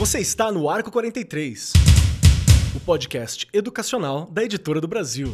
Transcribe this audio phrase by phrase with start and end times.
[0.00, 1.74] Você está no Arco 43,
[2.74, 5.28] o podcast educacional da Editora do Brasil.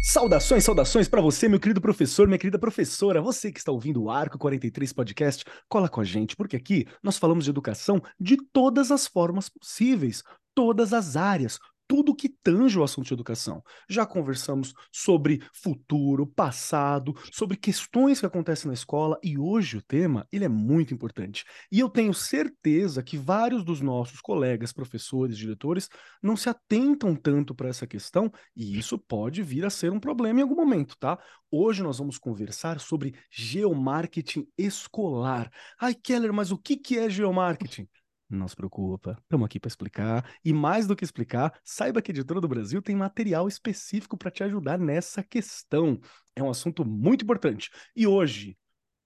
[0.00, 4.10] Saudações, saudações para você, meu querido professor, minha querida professora, você que está ouvindo o
[4.10, 8.90] Arco 43 Podcast, cola com a gente, porque aqui nós falamos de educação de todas
[8.90, 10.22] as formas possíveis,
[10.54, 11.58] todas as áreas,
[11.88, 13.62] tudo que tange o assunto de educação.
[13.88, 20.28] Já conversamos sobre futuro, passado, sobre questões que acontecem na escola e hoje o tema,
[20.30, 21.44] ele é muito importante.
[21.72, 25.88] E eu tenho certeza que vários dos nossos colegas, professores, diretores
[26.22, 30.40] não se atentam tanto para essa questão e isso pode vir a ser um problema
[30.40, 31.18] em algum momento, tá?
[31.50, 35.50] Hoje nós vamos conversar sobre geomarketing escolar.
[35.80, 37.88] Ai, Keller, mas o que que é geomarketing?
[38.30, 40.30] Não se preocupa, estamos aqui para explicar.
[40.44, 44.30] E mais do que explicar, saiba que a Editora do Brasil tem material específico para
[44.30, 45.98] te ajudar nessa questão.
[46.36, 47.70] É um assunto muito importante.
[47.96, 48.54] E hoje,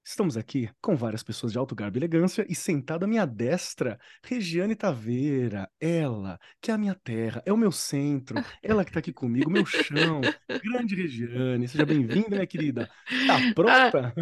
[0.04, 3.96] estamos aqui com várias pessoas de alto garbo e elegância e sentada à minha destra,
[4.24, 8.98] Regiane Taveira, ela, que é a minha terra, é o meu centro, ela que está
[8.98, 10.20] aqui comigo, meu chão.
[10.64, 12.90] Grande Regiane, seja bem-vinda, minha querida.
[13.28, 14.14] Tá Ah, pronta?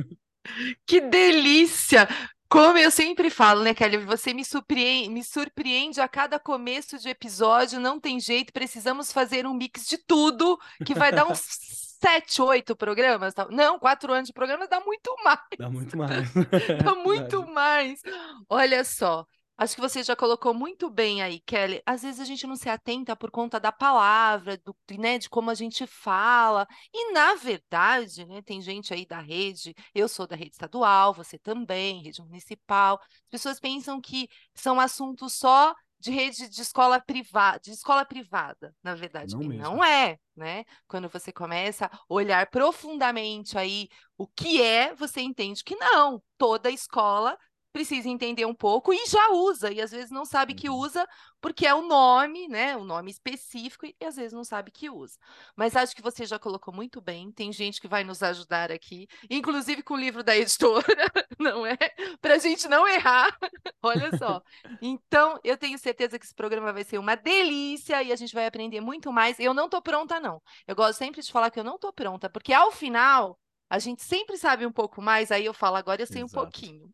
[0.87, 2.07] que delícia!
[2.51, 3.99] Como eu sempre falo, né, Kelly?
[3.99, 9.47] Você me surpreende, me surpreende a cada começo de episódio, não tem jeito, precisamos fazer
[9.47, 11.41] um mix de tudo, que vai dar uns
[12.03, 13.35] sete, oito programas.
[13.35, 13.47] tá?
[13.51, 16.29] Não, quatro anos de programa dá muito mais, Dá muito mais.
[16.83, 18.01] dá muito mais.
[18.49, 19.25] Olha só,
[19.61, 21.83] acho que você já colocou muito bem aí, Kelly.
[21.85, 25.51] Às vezes a gente não se atenta por conta da palavra, do, né, de como
[25.51, 26.67] a gente fala.
[26.93, 31.39] E, na verdade, né, tem gente aí da rede, eu sou da rede estadual, você
[31.39, 32.99] também, rede municipal.
[33.03, 38.75] As pessoas pensam que são assuntos só de rede de escola privada, de escola privada,
[38.83, 39.37] na verdade.
[39.37, 40.65] Não não é, né?
[40.89, 46.71] Quando você começa a olhar profundamente aí o que é, você entende que não, toda
[46.71, 47.37] escola
[47.73, 50.77] precisa entender um pouco e já usa, e às vezes não sabe que Uhum.
[50.77, 51.07] usa
[51.41, 52.77] porque é o nome, né?
[52.77, 55.17] O nome específico, e às vezes não sabe que usa.
[55.57, 57.33] Mas acho que você já colocou muito bem.
[57.33, 60.85] Tem gente que vai nos ajudar aqui, inclusive com o livro da editora,
[61.39, 61.77] não é?
[62.21, 63.37] Para a gente não errar.
[63.83, 64.43] Olha só.
[64.81, 68.47] Então, eu tenho certeza que esse programa vai ser uma delícia e a gente vai
[68.47, 69.39] aprender muito mais.
[69.39, 70.43] Eu não estou pronta, não.
[70.67, 73.39] Eu gosto sempre de falar que eu não estou pronta, porque ao final
[73.69, 76.45] a gente sempre sabe um pouco mais, aí eu falo, agora eu sei um Exato.
[76.45, 76.93] pouquinho.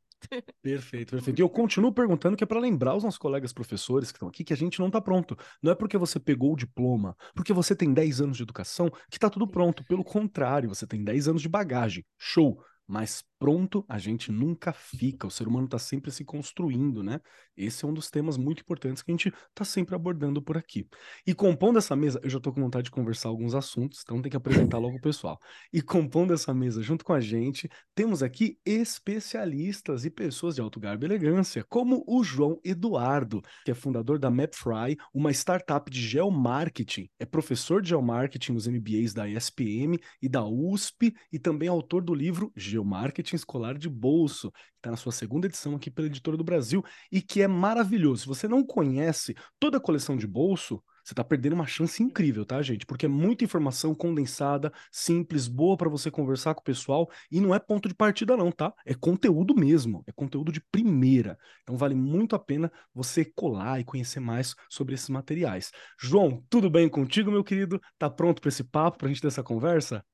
[0.63, 1.39] Perfeito, perfeito.
[1.39, 4.45] E eu continuo perguntando que é para lembrar os nossos colegas professores que estão aqui
[4.45, 5.37] que a gente não está pronto.
[5.63, 9.17] Não é porque você pegou o diploma, porque você tem 10 anos de educação, que
[9.17, 9.85] está tudo pronto.
[9.85, 12.05] Pelo contrário, você tem 10 anos de bagagem.
[12.19, 12.61] Show!
[12.87, 15.27] Mas pronto a gente nunca fica.
[15.27, 17.21] O ser humano está sempre se construindo, né?
[17.57, 20.87] Esse é um dos temas muito importantes que a gente está sempre abordando por aqui.
[21.27, 24.31] E compondo essa mesa, eu já estou com vontade de conversar alguns assuntos, então tem
[24.31, 25.39] que apresentar logo o pessoal.
[25.73, 30.79] E compondo essa mesa junto com a gente, temos aqui especialistas e pessoas de alto
[30.79, 36.01] garbo e elegância, como o João Eduardo, que é fundador da MapFry, uma startup de
[36.01, 42.03] geomarketing, é professor de geomarketing nos MBAs da ESPM e da USP e também autor
[42.03, 46.37] do livro Geomarketing Escolar de Bolso, que está na sua segunda edição aqui pela Editora
[46.37, 48.23] do Brasil e que é maravilhoso.
[48.23, 52.45] Se você não conhece toda a coleção de bolso, você está perdendo uma chance incrível,
[52.45, 52.85] tá, gente?
[52.85, 57.55] Porque é muita informação condensada, simples, boa para você conversar com o pessoal e não
[57.55, 58.73] é ponto de partida, não, tá?
[58.85, 61.39] É conteúdo mesmo, é conteúdo de primeira.
[61.63, 65.71] Então vale muito a pena você colar e conhecer mais sobre esses materiais.
[65.97, 67.81] João, tudo bem contigo, meu querido?
[67.97, 70.05] Tá pronto para esse papo, para a gente ter essa conversa?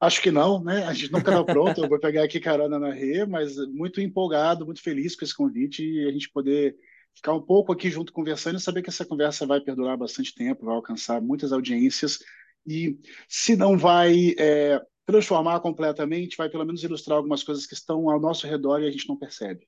[0.00, 0.84] Acho que não, né?
[0.84, 1.82] A gente nunca está pronto.
[1.82, 5.82] Eu vou pegar aqui carona na Rê, mas muito empolgado, muito feliz com esse convite
[5.82, 6.76] e a gente poder
[7.14, 10.66] ficar um pouco aqui junto conversando e saber que essa conversa vai perdurar bastante tempo,
[10.66, 12.20] vai alcançar muitas audiências
[12.64, 12.96] e
[13.28, 18.20] se não vai é, transformar completamente, vai pelo menos ilustrar algumas coisas que estão ao
[18.20, 19.66] nosso redor e a gente não percebe.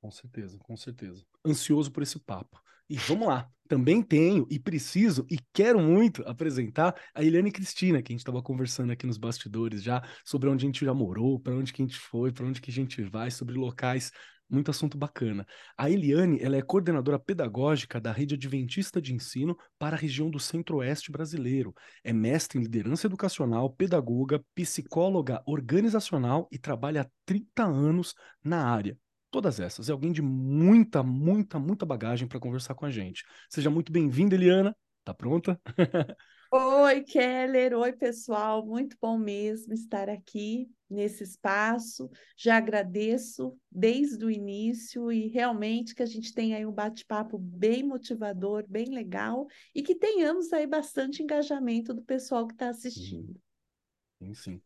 [0.00, 1.24] Com certeza, com certeza.
[1.44, 2.60] Ansioso por esse papo.
[2.88, 3.48] E vamos lá.
[3.68, 8.40] Também tenho e preciso e quero muito apresentar a Eliane Cristina, que a gente estava
[8.40, 11.84] conversando aqui nos bastidores já sobre onde a gente já morou, para onde que a
[11.84, 14.12] gente foi, para onde que a gente vai, sobre locais.
[14.48, 15.44] Muito assunto bacana.
[15.76, 20.38] A Eliane, ela é coordenadora pedagógica da Rede Adventista de Ensino para a região do
[20.38, 21.74] Centro-Oeste brasileiro.
[22.04, 28.14] É mestre em liderança educacional, pedagoga, psicóloga organizacional e trabalha há 30 anos
[28.44, 28.96] na área
[29.36, 29.90] todas essas.
[29.90, 33.22] É alguém de muita, muita, muita bagagem para conversar com a gente.
[33.50, 34.74] Seja muito bem-vinda, Eliana.
[35.04, 35.60] Tá pronta?
[36.50, 37.74] Oi, Keller.
[37.76, 38.64] Oi, pessoal.
[38.64, 42.08] Muito bom mesmo estar aqui nesse espaço.
[42.34, 47.82] Já agradeço desde o início e realmente que a gente tenha aí um bate-papo bem
[47.82, 53.38] motivador, bem legal e que tenhamos aí bastante engajamento do pessoal que está assistindo.
[54.18, 54.62] Sim, sim.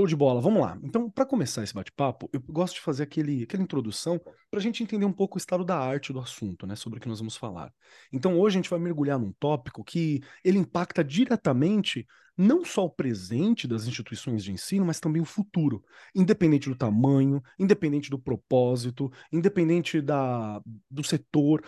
[0.00, 0.78] Show de bola, vamos lá.
[0.82, 4.18] Então, para começar esse bate-papo, eu gosto de fazer aquele, aquela introdução
[4.50, 7.02] para a gente entender um pouco o estado da arte do assunto, né, sobre o
[7.02, 7.70] que nós vamos falar.
[8.10, 12.90] Então, hoje a gente vai mergulhar num tópico que ele impacta diretamente não só o
[12.90, 19.12] presente das instituições de ensino, mas também o futuro, independente do tamanho, independente do propósito,
[19.30, 21.62] independente da, do setor,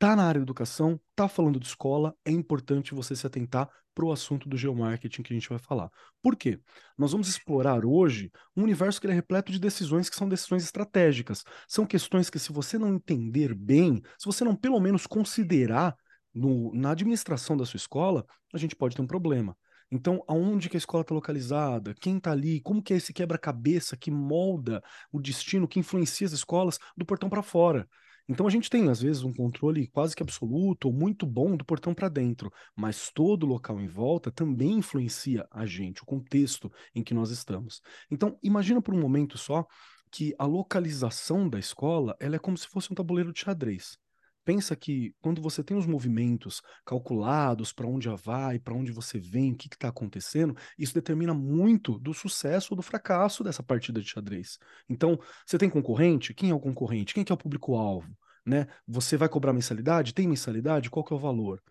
[0.00, 3.70] tá na área de educação, tá falando de escola, é importante você se atentar
[4.00, 5.90] para o assunto do geomarketing que a gente vai falar.
[6.22, 6.58] Por quê?
[6.96, 11.44] Nós vamos explorar hoje um universo que é repleto de decisões que são decisões estratégicas.
[11.68, 15.94] São questões que, se você não entender bem, se você não pelo menos considerar
[16.32, 18.24] no, na administração da sua escola,
[18.54, 19.54] a gente pode ter um problema.
[19.90, 21.92] Então, aonde que a escola está localizada?
[22.00, 22.58] Quem está ali?
[22.62, 24.82] Como que é esse quebra-cabeça que molda
[25.12, 27.86] o destino, que influencia as escolas do portão para fora?
[28.30, 31.64] Então a gente tem, às vezes, um controle quase que absoluto ou muito bom do
[31.64, 36.70] portão para dentro, mas todo o local em volta também influencia a gente, o contexto
[36.94, 37.82] em que nós estamos.
[38.08, 39.66] Então, imagina por um momento só
[40.12, 43.98] que a localização da escola ela é como se fosse um tabuleiro de xadrez.
[44.44, 49.52] Pensa que quando você tem os movimentos calculados para onde vai, para onde você vem,
[49.52, 54.08] o que está acontecendo, isso determina muito do sucesso ou do fracasso dessa partida de
[54.08, 54.58] xadrez.
[54.88, 56.34] Então, você tem concorrente?
[56.34, 57.14] Quem é o concorrente?
[57.14, 58.08] Quem é, que é o público-alvo?
[58.44, 58.66] né?
[58.86, 60.14] Você vai cobrar mensalidade?
[60.14, 60.90] Tem mensalidade?
[60.90, 61.62] Qual que é o valor?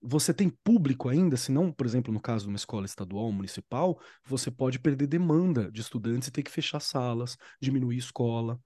[0.00, 4.00] Você tem público ainda, se não, por exemplo, no caso de uma escola estadual municipal,
[4.24, 8.60] você pode perder demanda de estudantes e ter que fechar salas, diminuir escola,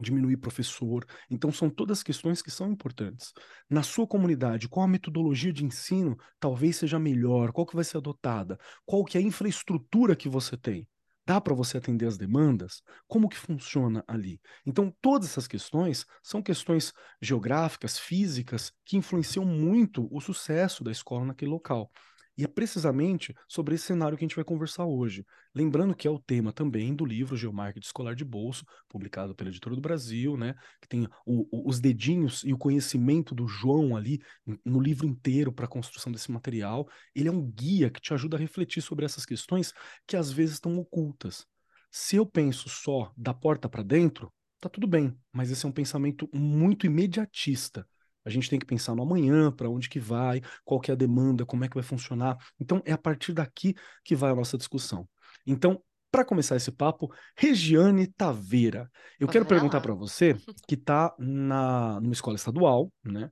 [0.00, 1.04] diminuir professor.
[1.30, 3.32] Então, são todas questões que são importantes.
[3.68, 7.52] Na sua comunidade, qual a metodologia de ensino talvez seja melhor?
[7.52, 8.58] Qual que vai ser adotada?
[8.84, 10.86] Qual que é a infraestrutura que você tem?
[11.26, 12.82] Dá para você atender as demandas?
[13.08, 14.40] Como que funciona ali?
[14.64, 21.26] Então, todas essas questões são questões geográficas, físicas, que influenciam muito o sucesso da escola
[21.26, 21.90] naquele local.
[22.38, 25.24] E é precisamente sobre esse cenário que a gente vai conversar hoje.
[25.54, 29.74] Lembrando que é o tema também do livro Geomarketing Escolar de Bolso, publicado pela Editora
[29.74, 30.54] do Brasil, né?
[30.80, 34.20] Que tem o, o, os dedinhos e o conhecimento do João ali
[34.64, 36.86] no livro inteiro para a construção desse material.
[37.14, 39.72] Ele é um guia que te ajuda a refletir sobre essas questões
[40.06, 41.46] que às vezes estão ocultas.
[41.90, 44.30] Se eu penso só da porta para dentro,
[44.60, 47.88] tá tudo bem, mas esse é um pensamento muito imediatista.
[48.26, 50.96] A gente tem que pensar no amanhã, para onde que vai, qual que é a
[50.96, 52.36] demanda, como é que vai funcionar.
[52.58, 53.74] Então, é a partir daqui
[54.04, 55.08] que vai a nossa discussão.
[55.46, 55.80] Então,
[56.10, 58.90] para começar esse papo, Regiane Taveira.
[59.20, 60.36] Eu quero perguntar para você,
[60.66, 63.30] que está numa escola estadual, né?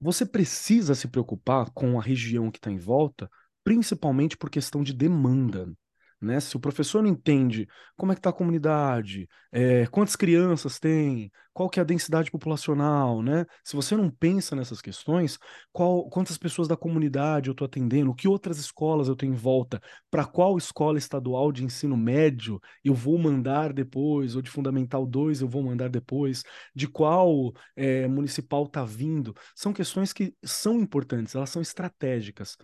[0.00, 3.28] Você precisa se preocupar com a região que está em volta,
[3.64, 5.72] principalmente por questão de demanda.
[6.20, 6.40] Né?
[6.40, 11.30] Se o professor não entende como é que está a comunidade, é, quantas crianças tem,
[11.52, 13.46] qual que é a densidade populacional, né?
[13.64, 15.38] Se você não pensa nessas questões,
[15.72, 19.80] qual, quantas pessoas da comunidade eu estou atendendo, que outras escolas eu tenho em volta,
[20.10, 25.40] para qual escola estadual de ensino médio eu vou mandar depois, ou de Fundamental 2
[25.40, 26.42] eu vou mandar depois,
[26.74, 32.56] de qual é, municipal está vindo, são questões que são importantes, elas são estratégicas.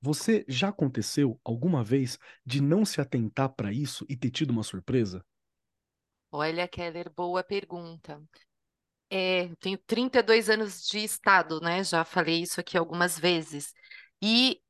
[0.00, 4.62] Você já aconteceu alguma vez de não se atentar para isso e ter tido uma
[4.62, 5.24] surpresa?
[6.32, 8.22] Olha, Keller, boa pergunta.
[9.10, 11.82] É, tenho 32 anos de estado, né?
[11.84, 13.74] Já falei isso aqui algumas vezes.
[14.22, 14.60] E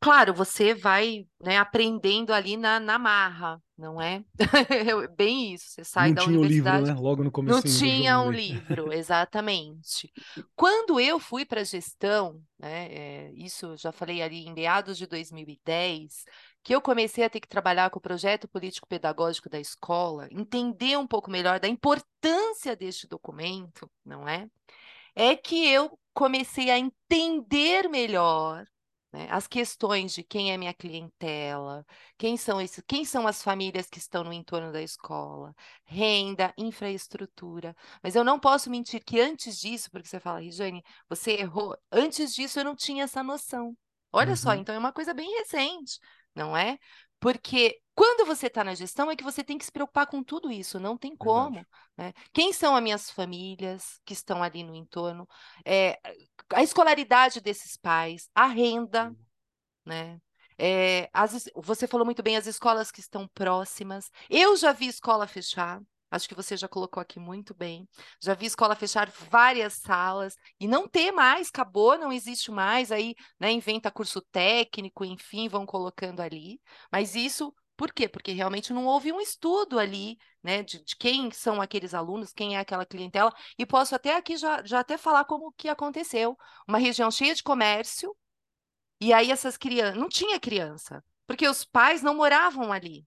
[0.00, 4.22] Claro, você vai, né, aprendendo ali na, na marra, não é?
[5.16, 6.82] Bem isso, você sai Não da tinha o livro, universidade.
[6.82, 6.94] né?
[6.94, 10.12] Logo no Não comecinho do tinha um livro, exatamente.
[10.54, 14.96] Quando eu fui para a gestão, né, é, isso eu já falei ali em meados
[14.98, 16.24] de 2010,
[16.62, 21.06] que eu comecei a ter que trabalhar com o projeto político-pedagógico da escola, entender um
[21.06, 24.46] pouco melhor da importância deste documento, não é?
[25.14, 28.64] É que eu comecei a entender melhor
[29.12, 31.84] né, as questões de quem é minha clientela,
[32.18, 37.74] quem são esses, quem são as famílias que estão no entorno da escola, renda, infraestrutura.
[38.02, 41.76] Mas eu não posso mentir que antes disso, porque você fala, Regiane, você errou.
[41.90, 43.76] Antes disso eu não tinha essa noção.
[44.12, 44.56] Olha só, Uhum.
[44.56, 45.98] então é uma coisa bem recente,
[46.34, 46.78] não é?
[47.20, 50.50] Porque quando você está na gestão é que você tem que se preocupar com tudo
[50.50, 51.62] isso, não tem como.
[51.98, 52.14] Né?
[52.32, 55.28] Quem são as minhas famílias que estão ali no entorno?
[55.66, 56.00] É,
[56.54, 59.14] a escolaridade desses pais, a renda,
[59.84, 60.18] né?
[60.56, 64.10] É, as você falou muito bem, as escolas que estão próximas.
[64.30, 65.78] Eu já vi escola fechar,
[66.10, 67.86] acho que você já colocou aqui muito bem.
[68.18, 72.90] Já vi escola fechar várias salas e não ter mais, acabou, não existe mais.
[72.90, 76.58] Aí, né, inventa curso técnico, enfim, vão colocando ali.
[76.90, 78.06] Mas isso, por quê?
[78.06, 82.54] Porque realmente não houve um estudo ali, né, de, de quem são aqueles alunos, quem
[82.56, 83.34] é aquela clientela.
[83.58, 86.36] E posso até aqui já, já até falar como que aconteceu.
[86.68, 88.14] Uma região cheia de comércio.
[89.00, 93.06] E aí essas crianças, não tinha criança, porque os pais não moravam ali.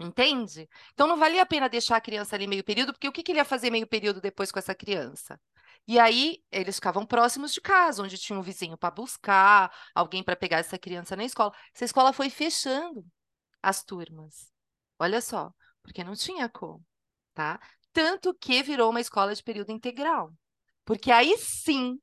[0.00, 0.68] Entende?
[0.94, 3.30] Então não valia a pena deixar a criança ali meio período, porque o que, que
[3.30, 5.40] ele ia fazer meio período depois com essa criança?
[5.86, 10.34] E aí eles ficavam próximos de casa, onde tinha um vizinho para buscar, alguém para
[10.34, 11.52] pegar essa criança na escola.
[11.72, 13.06] Essa escola foi fechando
[13.62, 14.52] as turmas.
[14.98, 15.52] Olha só,
[15.82, 16.84] porque não tinha como,
[17.34, 17.60] tá?
[17.92, 20.32] Tanto que virou uma escola de período integral.
[20.84, 22.00] Porque aí sim,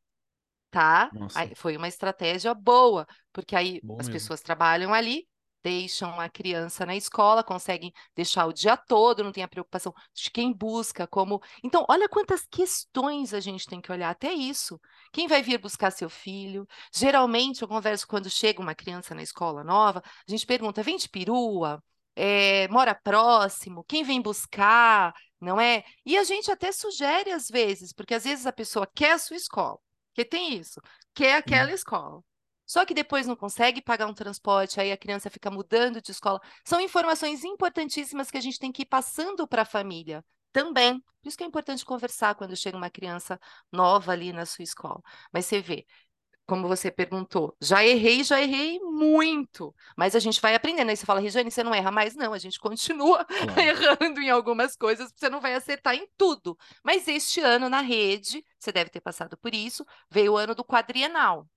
[0.71, 1.11] tá?
[1.33, 4.09] Aí foi uma estratégia boa, porque aí Bom as mesmo.
[4.09, 5.27] pessoas trabalham ali,
[5.63, 10.29] deixam a criança na escola, conseguem deixar o dia todo, não tem a preocupação de
[10.31, 11.41] quem busca, como.
[11.63, 14.79] Então, olha quantas questões a gente tem que olhar, até isso.
[15.11, 16.67] Quem vai vir buscar seu filho?
[16.93, 21.09] Geralmente, eu converso quando chega uma criança na escola nova, a gente pergunta: vem de
[21.09, 21.83] perua?
[22.15, 23.83] É, mora próximo?
[23.85, 25.13] Quem vem buscar?
[25.39, 25.83] Não é?
[26.05, 29.37] E a gente até sugere às vezes, porque às vezes a pessoa quer a sua
[29.37, 29.79] escola,
[30.13, 30.81] que tem isso,
[31.13, 32.21] quer aquela escola.
[32.69, 36.39] Só que depois não consegue pagar um transporte, aí a criança fica mudando de escola.
[36.63, 40.99] São informações importantíssimas que a gente tem que ir passando para a família também.
[41.21, 43.39] Por isso que é importante conversar quando chega uma criança
[43.71, 45.01] nova ali na sua escola.
[45.33, 45.83] Mas você vê,
[46.45, 50.89] como você perguntou, já errei, já errei muito, mas a gente vai aprendendo.
[50.89, 52.15] Aí você fala, Regiane, você não erra mais?
[52.15, 53.61] Não, a gente continua Claro.
[53.61, 56.57] errando em algumas coisas, você não vai acertar em tudo.
[56.83, 60.63] Mas este ano na rede, você deve ter passado por isso, veio o ano do
[60.65, 61.47] quadrienal,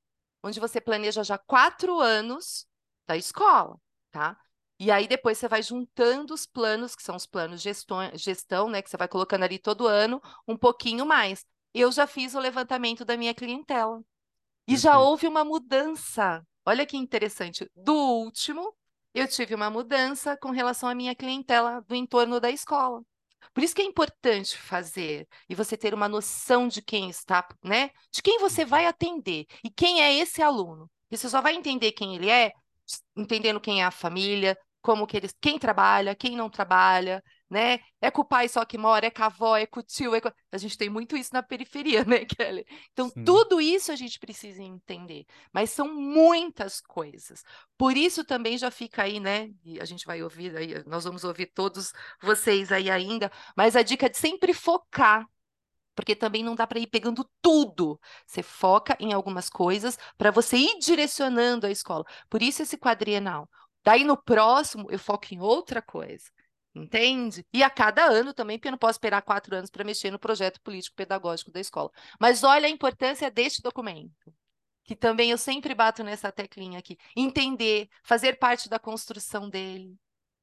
[0.42, 2.66] onde você planeja já quatro anos
[3.06, 3.78] da escola,
[4.10, 4.36] tá?
[4.78, 8.82] E aí depois você vai juntando os planos, que são os planos gestão, gestão, né?
[8.82, 11.46] Que você vai colocando ali todo ano, um pouquinho mais.
[11.72, 14.02] Eu já fiz o levantamento da minha clientela.
[14.66, 15.08] E já Perfeito.
[15.08, 16.44] houve uma mudança.
[16.66, 17.70] Olha que interessante.
[17.76, 18.74] Do último,
[19.14, 23.02] eu tive uma mudança com relação à minha clientela do entorno da escola.
[23.52, 27.90] Por isso que é importante fazer e você ter uma noção de quem está, né?
[28.12, 30.90] De quem você vai atender e quem é esse aluno.
[31.10, 32.52] E você só vai entender quem ele é,
[33.16, 37.22] entendendo quem é a família, como que eles, quem trabalha, quem não trabalha,
[37.52, 37.80] né?
[38.00, 40.14] É com o pai só que mora, é com a avó, é com o tio,
[40.14, 40.32] é com...
[40.50, 42.64] a gente tem muito isso na periferia, né, Kelly?
[42.92, 43.24] Então, Sim.
[43.24, 47.44] tudo isso a gente precisa entender, mas são muitas coisas.
[47.76, 49.50] Por isso também já fica aí, né?
[49.62, 51.92] E a gente vai ouvir aí, nós vamos ouvir todos
[52.22, 55.26] vocês aí ainda, mas a dica de sempre focar
[55.94, 58.00] porque também não dá para ir pegando tudo.
[58.26, 62.02] Você foca em algumas coisas para você ir direcionando a escola.
[62.30, 63.46] Por isso esse quadrienal.
[63.84, 66.30] Daí no próximo eu foco em outra coisa.
[66.74, 67.46] Entende?
[67.52, 70.18] E a cada ano também, porque eu não posso esperar quatro anos para mexer no
[70.18, 71.90] projeto político-pedagógico da escola.
[72.18, 74.32] Mas olha a importância deste documento,
[74.84, 76.96] que também eu sempre bato nessa teclinha aqui.
[77.14, 79.94] Entender, fazer parte da construção dele,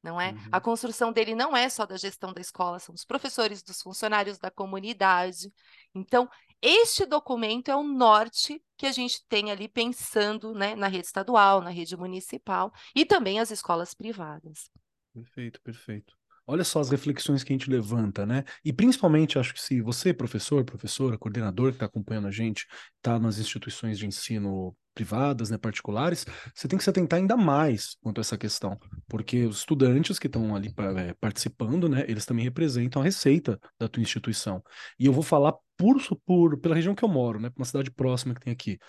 [0.04, 0.32] não é?
[0.32, 0.40] Uhum.
[0.52, 4.38] A construção dele não é só da gestão da escola, são dos professores, dos funcionários
[4.38, 5.52] da comunidade.
[5.96, 6.30] Então,
[6.62, 11.60] este documento é o norte que a gente tem ali pensando né, na rede estadual,
[11.62, 14.70] na rede municipal e também as escolas privadas.
[15.12, 16.19] Perfeito, perfeito.
[16.52, 18.44] Olha só as reflexões que a gente levanta, né?
[18.66, 22.66] E principalmente, acho que se você, professor, professora, coordenador que está acompanhando a gente,
[22.98, 27.96] está nas instituições de ensino privadas, né, particulares, você tem que se atentar ainda mais
[28.02, 32.44] quanto a essa questão, porque os estudantes que estão ali é, participando, né, eles também
[32.44, 34.62] representam a receita da tua instituição.
[34.98, 38.34] E eu vou falar por, por pela região que eu moro, né, uma cidade próxima
[38.34, 38.80] que tem aqui.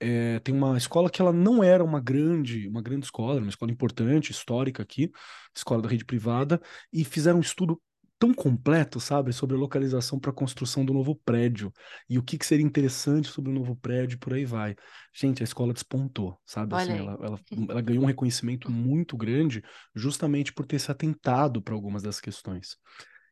[0.00, 3.70] É, tem uma escola que ela não era uma grande, uma grande escola, uma escola
[3.70, 5.10] importante, histórica aqui,
[5.54, 6.60] escola da rede privada,
[6.92, 7.80] e fizeram um estudo
[8.20, 11.72] tão completo, sabe, sobre a localização para a construção do novo prédio
[12.08, 14.76] e o que, que, seria interessante sobre o novo prédio, por aí vai.
[15.14, 16.74] Gente, a escola despontou, sabe?
[16.74, 17.40] Assim, ela, ela,
[17.70, 19.62] ela, ganhou um reconhecimento muito grande
[19.94, 22.76] justamente por ter se atentado para algumas das questões.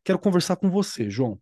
[0.02, 1.38] Quero conversar com você, João.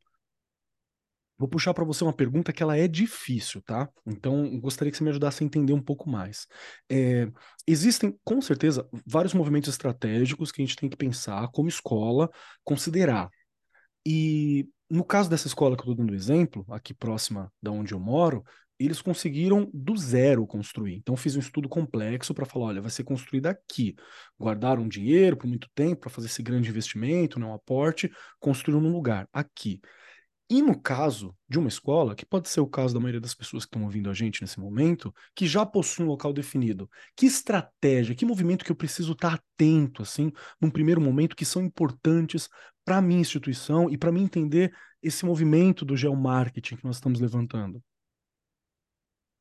[1.39, 3.89] Vou puxar para você uma pergunta que ela é difícil, tá?
[4.07, 6.47] Então, gostaria que você me ajudasse a entender um pouco mais.
[6.91, 7.29] É,
[7.67, 12.31] existem, com certeza, vários movimentos estratégicos que a gente tem que pensar como escola,
[12.65, 13.29] considerar.
[14.07, 18.01] E no caso dessa escola que eu estou dando exemplo, aqui próxima da onde eu
[18.01, 18.45] moro,
[18.79, 20.97] eles conseguiram do zero construir.
[20.97, 23.95] Então, fiz um estudo complexo para falar: olha, vai ser construída aqui.
[24.39, 28.93] Guardaram dinheiro por muito tempo para fazer esse grande investimento, né, um aporte, construíram num
[28.93, 29.81] lugar, aqui.
[30.49, 33.65] E no caso de uma escola, que pode ser o caso da maioria das pessoas
[33.65, 38.15] que estão ouvindo a gente nesse momento, que já possui um local definido, que estratégia,
[38.15, 42.49] que movimento que eu preciso estar atento, assim, num primeiro momento, que são importantes
[42.85, 44.73] para a minha instituição e para mim entender
[45.03, 47.83] esse movimento do geomarketing que nós estamos levantando?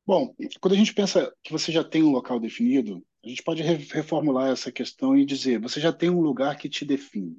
[0.04, 3.62] Bom, quando a gente pensa que você já tem um local definido, a gente pode
[3.62, 7.38] reformular essa questão e dizer, você já tem um lugar que te define.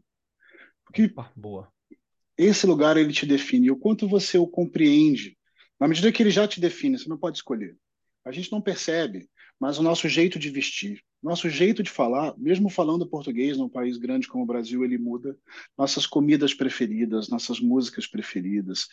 [0.86, 1.70] Porque Opa, boa
[2.38, 3.72] esse lugar ele te define.
[3.72, 5.38] O quanto você o compreende,
[5.80, 7.76] na medida que ele já te define, você não pode escolher.
[8.24, 9.30] A gente não percebe,
[9.60, 13.98] mas o nosso jeito de vestir, Nosso jeito de falar, mesmo falando português num país
[13.98, 15.36] grande como o Brasil, ele muda.
[15.76, 18.88] Nossas comidas preferidas, nossas músicas preferidas,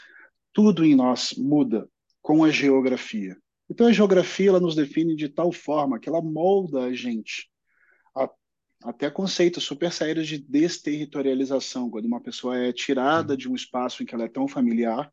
[0.53, 1.89] tudo em nós muda
[2.23, 3.37] com a geografia.
[3.69, 7.51] Então a geografia ela nos define de tal forma que ela molda a gente.
[8.85, 14.07] Até conceitos super sérios de desterritorialização, quando uma pessoa é tirada de um espaço em
[14.07, 15.11] que ela é tão familiar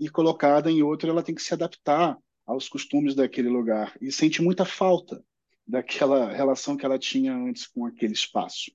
[0.00, 4.40] e colocada em outro, ela tem que se adaptar aos costumes daquele lugar e sente
[4.40, 5.22] muita falta
[5.66, 8.72] daquela relação que ela tinha antes com aquele espaço.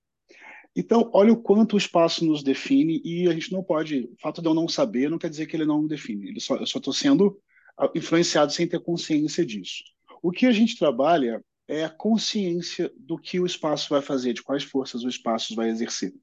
[0.75, 4.01] Então, olha o quanto o espaço nos define e a gente não pode.
[4.13, 6.29] O fato de eu não saber não quer dizer que ele não me define.
[6.29, 7.41] Ele só, eu só estou sendo
[7.79, 9.83] ah, influenciado sem ter consciência disso.
[10.21, 14.43] O que a gente trabalha é a consciência do que o espaço vai fazer, de
[14.43, 16.13] quais forças o espaço vai exercer.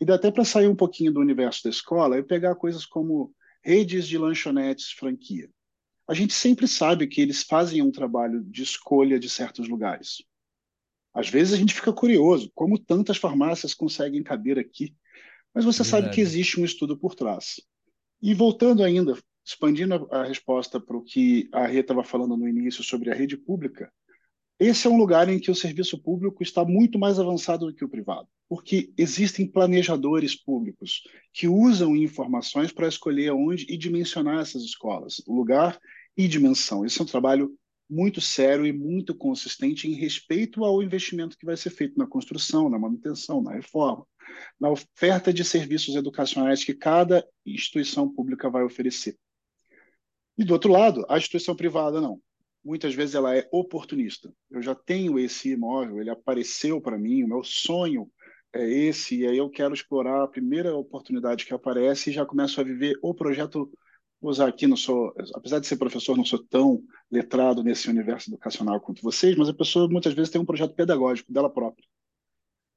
[0.00, 3.32] E dá até para sair um pouquinho do universo da escola e pegar coisas como
[3.62, 5.48] redes de lanchonetes franquia.
[6.08, 10.22] A gente sempre sabe que eles fazem um trabalho de escolha de certos lugares.
[11.14, 14.94] Às vezes a gente fica curioso, como tantas farmácias conseguem caber aqui,
[15.54, 16.04] mas você Verdade.
[16.04, 17.60] sabe que existe um estudo por trás.
[18.22, 22.82] E voltando ainda, expandindo a resposta para o que a Rê estava falando no início
[22.82, 23.92] sobre a rede pública,
[24.58, 27.84] esse é um lugar em que o serviço público está muito mais avançado do que
[27.84, 34.62] o privado, porque existem planejadores públicos que usam informações para escolher onde e dimensionar essas
[34.62, 35.78] escolas, lugar
[36.16, 36.84] e dimensão.
[36.84, 37.56] Esse é um trabalho
[37.88, 42.68] muito sério e muito consistente em respeito ao investimento que vai ser feito na construção,
[42.68, 44.04] na manutenção, na reforma,
[44.60, 49.16] na oferta de serviços educacionais que cada instituição pública vai oferecer.
[50.36, 52.20] E do outro lado, a instituição privada não.
[52.68, 54.30] Muitas vezes ela é oportunista.
[54.50, 58.10] Eu já tenho esse imóvel, ele apareceu para mim, o meu sonho
[58.52, 62.60] é esse, e aí eu quero explorar a primeira oportunidade que aparece e já começo
[62.60, 63.72] a viver o projeto.
[64.20, 68.28] Vou usar aqui, não sou, apesar de ser professor, não sou tão letrado nesse universo
[68.28, 71.86] educacional quanto vocês, mas a pessoa muitas vezes tem um projeto pedagógico dela própria.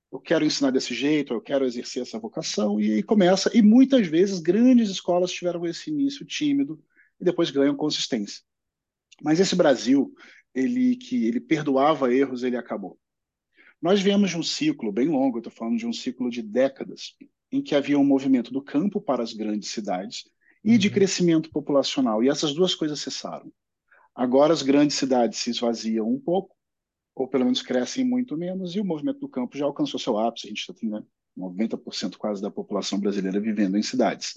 [0.09, 3.51] Eu quero ensinar desse jeito, eu quero exercer essa vocação, e aí começa.
[3.53, 6.81] E muitas vezes grandes escolas tiveram esse início tímido,
[7.19, 8.41] e depois ganham consistência.
[9.21, 10.13] Mas esse Brasil,
[10.53, 12.99] ele que ele perdoava erros, ele acabou.
[13.81, 17.15] Nós viemos de um ciclo bem longo, estou falando de um ciclo de décadas,
[17.51, 20.23] em que havia um movimento do campo para as grandes cidades
[20.63, 20.93] e de uhum.
[20.93, 23.51] crescimento populacional, e essas duas coisas cessaram.
[24.13, 26.55] Agora as grandes cidades se esvaziam um pouco,
[27.15, 30.47] ou pelo menos crescem muito menos, e o movimento do campo já alcançou seu ápice,
[30.47, 31.03] a gente já tem né,
[31.37, 34.35] 90% quase da população brasileira vivendo em cidades.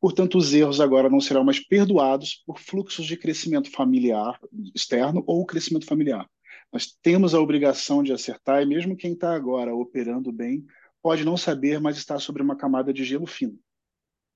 [0.00, 4.38] Portanto, os erros agora não serão mais perdoados por fluxos de crescimento familiar
[4.74, 6.28] externo ou crescimento familiar.
[6.72, 10.64] Nós temos a obrigação de acertar, e mesmo quem está agora operando bem
[11.02, 13.58] pode não saber, mas está sobre uma camada de gelo fino.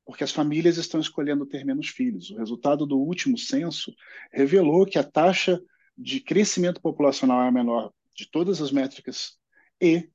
[0.04, 2.30] Porque as famílias estão escolhendo ter menos filhos.
[2.30, 3.94] O resultado do último censo
[4.32, 5.60] revelou que a taxa
[5.96, 9.38] de crescimento populacional é a menor de todas as métricas
[9.80, 10.08] e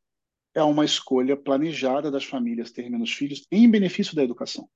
[0.53, 4.67] é uma escolha planejada das famílias ter menos filhos em benefício da educação.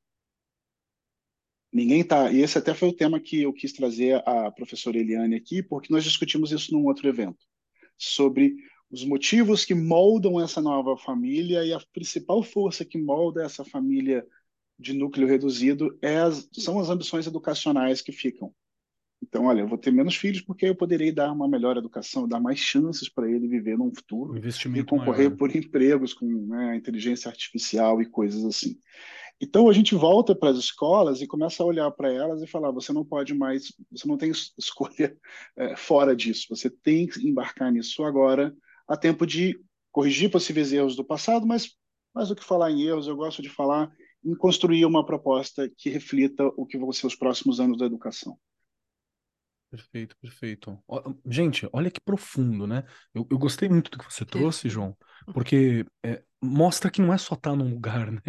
[1.72, 2.32] Ninguém tá.
[2.32, 5.92] E esse até foi o tema que eu quis trazer a professora Eliane aqui, porque
[5.92, 7.46] nós discutimos isso num outro evento,
[7.98, 8.56] sobre
[8.92, 14.26] os motivos que moldam essa nova família e a principal força que molda essa família
[14.78, 18.54] de núcleo reduzido é as, são as ambições educacionais que ficam.
[19.24, 22.40] Então, olha, eu vou ter menos filhos porque eu poderei dar uma melhor educação, dar
[22.40, 25.38] mais chances para ele viver num futuro e concorrer maior.
[25.38, 28.80] por empregos com né, inteligência artificial e coisas assim.
[29.42, 32.70] Então a gente volta para as escolas e começa a olhar para elas e falar:
[32.72, 35.18] você não pode mais, você não tem escolha
[35.58, 36.46] é, fora disso.
[36.50, 38.56] Você tem que embarcar nisso agora,
[38.88, 39.60] a tempo de
[39.92, 41.76] corrigir possíveis erros do passado, mas
[42.14, 43.92] mais do que falar em erros, eu gosto de falar
[44.24, 48.38] em construir uma proposta que reflita o que vão ser os próximos anos da educação.
[49.72, 50.78] Perfeito, perfeito.
[51.26, 52.84] Gente, olha que profundo, né?
[53.14, 54.98] Eu, eu gostei muito do que você trouxe, João,
[55.34, 58.20] porque é, mostra que não é só estar num lugar, né?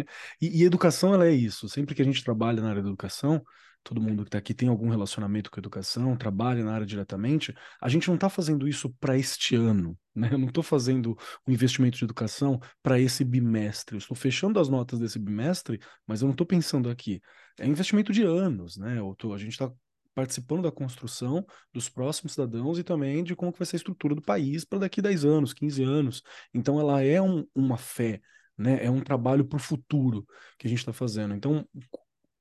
[0.41, 1.67] E, e, educação, ela é isso.
[1.67, 3.43] Sempre que a gente trabalha na área da educação,
[3.83, 7.53] todo mundo que está aqui tem algum relacionamento com a educação, trabalha na área diretamente,
[7.81, 10.29] a gente não está fazendo isso para este ano, né?
[10.31, 13.95] Eu não estou fazendo um investimento de educação para esse bimestre.
[13.95, 15.77] Eu estou fechando as notas desse bimestre,
[16.07, 17.21] mas eu não estou pensando aqui.
[17.59, 18.97] É investimento de anos, né?
[19.17, 19.69] Tô, a gente está
[20.13, 24.15] participando da construção dos próximos cidadãos e também de como que vai ser a estrutura
[24.15, 26.23] do país para daqui 10 anos, 15 anos.
[26.53, 28.21] Então, ela é um, uma fé,
[28.57, 28.83] né?
[28.83, 30.25] é um trabalho para o futuro
[30.57, 31.33] que a gente está fazendo.
[31.33, 31.67] Então,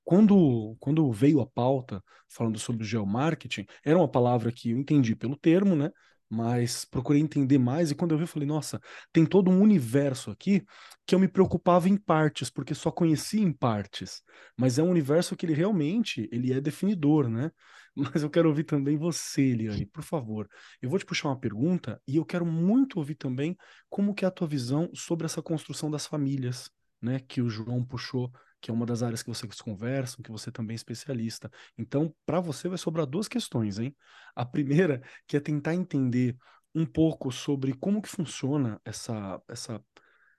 [0.04, 5.14] quando, quando veio a pauta falando sobre o geomarketing, era uma palavra que eu entendi
[5.14, 5.90] pelo termo, né?
[6.32, 8.80] Mas procurei entender mais e quando eu vi, eu falei, nossa,
[9.12, 10.64] tem todo um universo aqui
[11.06, 14.22] que eu me preocupava em partes, porque só conhecia em partes,
[14.56, 17.50] mas é um universo que ele realmente, ele é definidor, né?
[17.94, 20.48] mas eu quero ouvir também você, Eliane, por favor.
[20.80, 23.54] Eu vou te puxar uma pergunta e eu quero muito ouvir também
[23.90, 27.84] como que é a tua visão sobre essa construção das famílias, né, que o João
[27.84, 31.50] puxou, que é uma das áreas que vocês conversam, que você também é especialista.
[31.76, 33.94] Então, para você vai sobrar duas questões, hein?
[34.34, 36.36] A primeira, que é tentar entender
[36.74, 39.84] um pouco sobre como que funciona essa, essa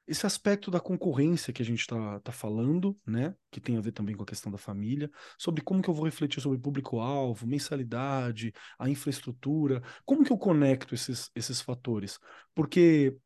[0.07, 3.93] esse aspecto da concorrência que a gente está tá falando, né, que tem a ver
[3.93, 8.53] também com a questão da família, sobre como que eu vou refletir sobre público-alvo, mensalidade,
[8.77, 12.19] a infraestrutura, como que eu conecto esses, esses fatores?
[12.53, 13.17] Porque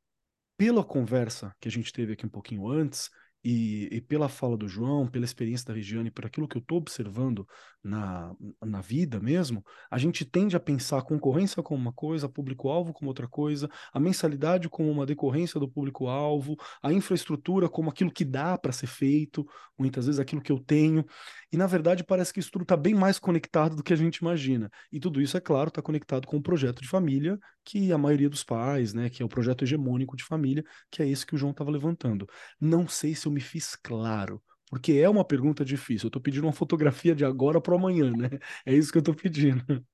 [0.55, 3.09] pela conversa que a gente teve aqui um pouquinho antes,
[3.43, 6.77] e, e, pela fala do João, pela experiência da Regiane, por aquilo que eu estou
[6.77, 7.47] observando
[7.83, 12.93] na, na vida mesmo, a gente tende a pensar a concorrência como uma coisa, público-alvo
[12.93, 18.25] como outra coisa, a mensalidade como uma decorrência do público-alvo, a infraestrutura como aquilo que
[18.25, 19.47] dá para ser feito,
[19.77, 21.05] muitas vezes aquilo que eu tenho.
[21.51, 24.17] E na verdade parece que isso tudo está bem mais conectado do que a gente
[24.17, 24.69] imagina.
[24.91, 28.29] E tudo isso, é claro, está conectado com o projeto de família que a maioria
[28.29, 31.37] dos pais, né, que é o projeto hegemônico de família, que é esse que o
[31.37, 32.25] João estava levantando.
[32.61, 36.07] Não sei se eu me fiz claro, porque é uma pergunta difícil.
[36.07, 38.29] Eu estou pedindo uma fotografia de agora para amanhã, né?
[38.65, 39.63] É isso que eu estou pedindo.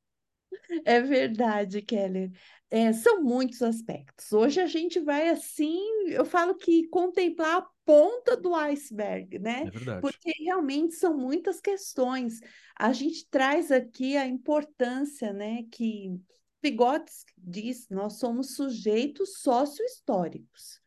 [0.86, 2.32] É verdade, Keller.
[2.70, 4.32] É, são muitos aspectos.
[4.32, 9.66] Hoje a gente vai assim, eu falo que contemplar a ponta do iceberg, né?
[9.68, 10.02] É verdade.
[10.02, 12.40] Porque realmente são muitas questões.
[12.76, 16.20] A gente traz aqui a importância, né, que
[16.62, 20.83] Pigotes diz, nós somos sujeitos sócio-históricos.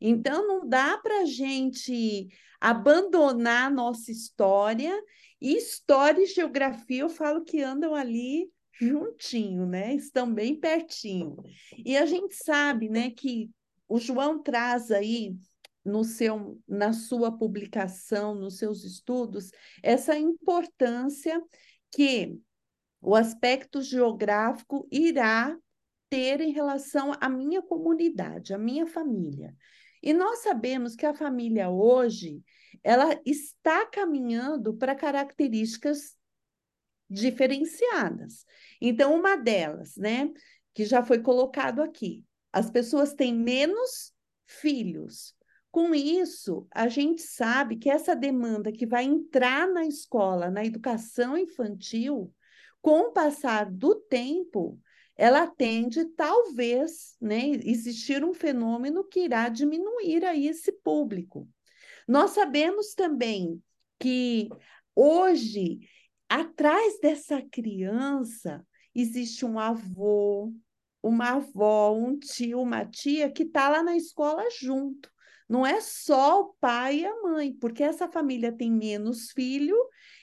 [0.00, 2.28] Então, não dá para a gente
[2.60, 4.94] abandonar nossa história.
[5.40, 8.50] E história e geografia, eu falo que andam ali
[8.80, 9.94] juntinho, né?
[9.94, 11.36] Estão bem pertinho.
[11.84, 13.50] E a gente sabe, né, que
[13.88, 15.36] o João traz aí
[15.84, 19.50] no seu, na sua publicação, nos seus estudos,
[19.82, 21.40] essa importância
[21.92, 22.38] que
[23.00, 25.56] o aspecto geográfico irá
[26.08, 29.54] ter em relação à minha comunidade, à minha família.
[30.02, 32.42] E nós sabemos que a família hoje,
[32.82, 36.16] ela está caminhando para características
[37.08, 38.44] diferenciadas.
[38.80, 40.30] Então, uma delas, né,
[40.74, 44.12] que já foi colocado aqui, as pessoas têm menos
[44.46, 45.34] filhos.
[45.70, 51.36] Com isso, a gente sabe que essa demanda que vai entrar na escola, na educação
[51.36, 52.32] infantil,
[52.80, 54.78] com o passar do tempo,
[55.16, 61.48] ela tende, talvez, né, existir um fenômeno que irá diminuir aí esse público.
[62.06, 63.62] Nós sabemos também
[63.98, 64.48] que
[64.94, 65.80] hoje,
[66.28, 70.52] atrás dessa criança, existe um avô,
[71.02, 75.10] uma avó, um tio, uma tia que está lá na escola junto.
[75.48, 79.76] Não é só o pai e a mãe, porque essa família tem menos filho,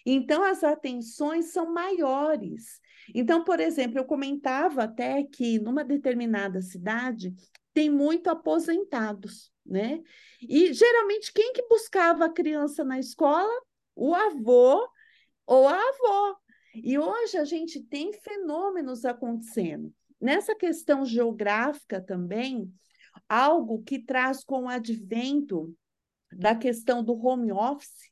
[0.06, 2.81] então as atenções são maiores.
[3.14, 7.34] Então, por exemplo, eu comentava até que numa determinada cidade
[7.74, 10.02] tem muito aposentados, né?
[10.42, 13.52] E geralmente quem que buscava a criança na escola?
[13.96, 14.88] O avô
[15.46, 16.36] ou a avó.
[16.76, 19.94] E hoje a gente tem fenômenos acontecendo.
[20.20, 22.72] Nessa questão geográfica também,
[23.28, 25.76] algo que traz com o advento
[26.32, 28.12] da questão do home office,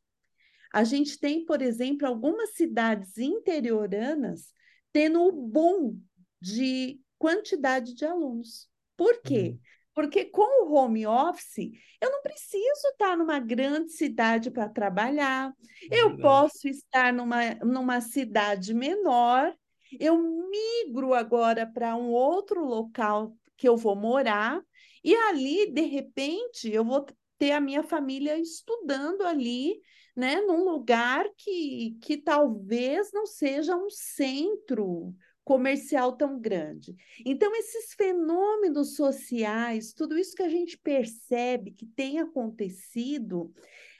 [0.74, 4.54] a gente tem, por exemplo, algumas cidades interioranas
[4.92, 6.00] tendo o boom
[6.42, 8.70] de quantidade de alunos.
[8.96, 9.52] Por quê?
[9.52, 9.60] Uhum.
[9.94, 11.72] Porque com o home office,
[12.02, 15.54] eu não preciso estar numa grande cidade para trabalhar,
[15.92, 19.54] é eu posso estar numa, numa cidade menor,
[20.00, 20.18] eu
[20.50, 24.62] migro agora para um outro local que eu vou morar,
[25.04, 27.06] e ali, de repente, eu vou
[27.38, 29.82] ter a minha família estudando ali,
[30.20, 36.94] né, num lugar que, que talvez não seja um centro comercial tão grande.
[37.26, 43.52] Então, esses fenômenos sociais, tudo isso que a gente percebe que tem acontecido,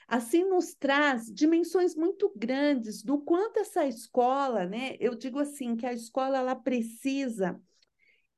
[0.06, 4.96] assim nos traz dimensões muito grandes do quanto essa escola, né?
[5.00, 7.58] Eu digo assim que a escola ela precisa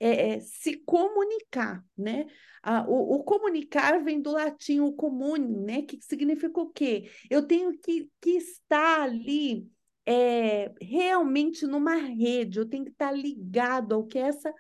[0.03, 2.27] é, é, se comunicar, né?
[2.61, 5.83] Ah, o, o, comunicar vem do latim o comune, né?
[5.83, 7.09] Que significa o quê?
[7.31, 9.71] Eu tenho que, que estar ali
[10.05, 14.53] é, realmente numa rede, eu tenho que estar ligado ao que essa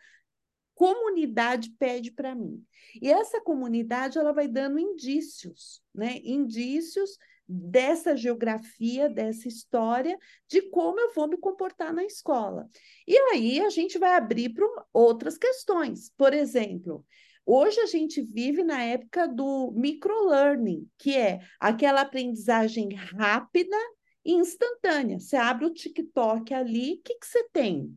[0.77, 2.65] comunidade pede para mim.
[3.01, 6.21] E essa comunidade ela vai dando indícios, né?
[6.23, 7.19] Indícios
[7.53, 12.67] dessa geografia, dessa história, de como eu vou me comportar na escola.
[13.07, 16.11] E aí a gente vai abrir para outras questões.
[16.17, 17.05] Por exemplo,
[17.45, 23.77] hoje a gente vive na época do microlearning, que é aquela aprendizagem rápida
[24.25, 25.19] instantânea.
[25.19, 27.95] Você abre o TikTok ali, o que, que você tem?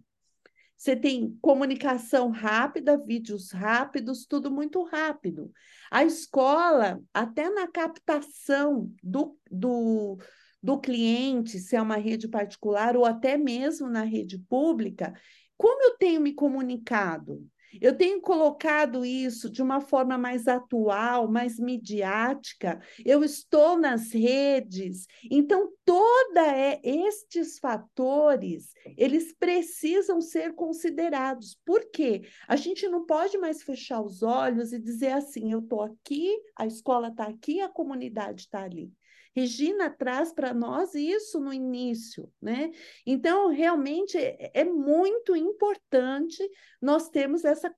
[0.77, 5.51] Você tem comunicação rápida, vídeos rápidos, tudo muito rápido.
[5.89, 10.17] A escola, até na captação do, do,
[10.61, 15.13] do cliente, se é uma rede particular ou até mesmo na rede pública,
[15.57, 17.41] como eu tenho me comunicado?
[17.81, 22.81] Eu tenho colocado isso de uma forma mais atual, mais midiática.
[23.05, 25.05] Eu estou nas redes.
[25.29, 31.57] Então, toda é, estes fatores, eles precisam ser considerados.
[31.65, 32.23] Por quê?
[32.47, 36.65] A gente não pode mais fechar os olhos e dizer assim, eu estou aqui, a
[36.65, 38.91] escola está aqui, a comunidade está ali.
[39.35, 42.71] Regina traz para nós isso no início, né?
[43.05, 46.41] Então, realmente é, é muito importante
[46.81, 47.73] nós termos essa,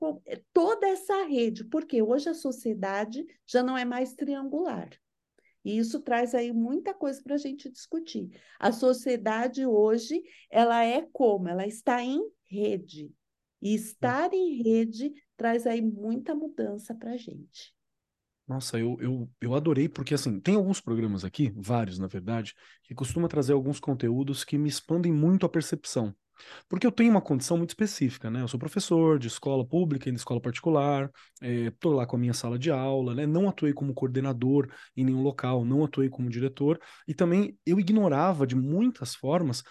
[0.53, 4.89] toda essa rede, porque hoje a sociedade já não é mais triangular.
[5.65, 8.29] E isso traz aí muita coisa para a gente discutir.
[8.59, 11.49] A sociedade hoje, ela é como?
[11.49, 13.11] Ela está em rede.
[13.61, 17.76] E estar em rede traz aí muita mudança para a gente.
[18.47, 22.95] Nossa, eu, eu, eu adorei, porque assim, tem alguns programas aqui, vários na verdade, que
[22.95, 26.15] costuma trazer alguns conteúdos que me expandem muito a percepção.
[26.69, 28.41] Porque eu tenho uma condição muito específica, né?
[28.41, 32.33] Eu sou professor de escola pública e de escola particular, estou lá com a minha
[32.33, 33.25] sala de aula, né?
[33.25, 38.47] Não atuei como coordenador em nenhum local, não atuei como diretor, e também eu ignorava
[38.47, 39.63] de muitas formas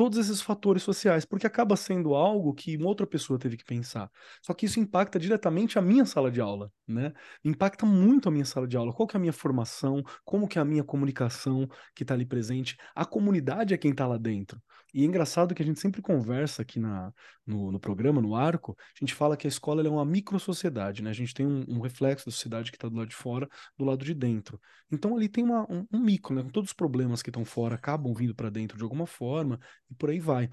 [0.00, 4.10] todos esses fatores sociais, porque acaba sendo algo que uma outra pessoa teve que pensar.
[4.40, 7.12] Só que isso impacta diretamente a minha sala de aula, né?
[7.44, 8.94] Impacta muito a minha sala de aula.
[8.94, 10.02] Qual que é a minha formação?
[10.24, 12.78] Como que é a minha comunicação que está ali presente?
[12.94, 14.58] A comunidade é quem está lá dentro.
[14.94, 17.12] E é engraçado que a gente sempre conversa aqui na,
[17.46, 21.10] no, no programa, no arco, a gente fala que a escola é uma micro-sociedade, né?
[21.10, 23.84] A gente tem um, um reflexo da sociedade que está do lado de fora, do
[23.84, 24.60] lado de dentro.
[24.90, 26.44] Então ali tem uma, um, um micro, né?
[26.52, 30.10] Todos os problemas que estão fora acabam vindo para dentro de alguma forma e por
[30.10, 30.48] aí vai.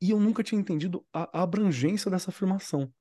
[0.00, 2.92] E eu nunca tinha entendido a, abrangência dessa afirmação.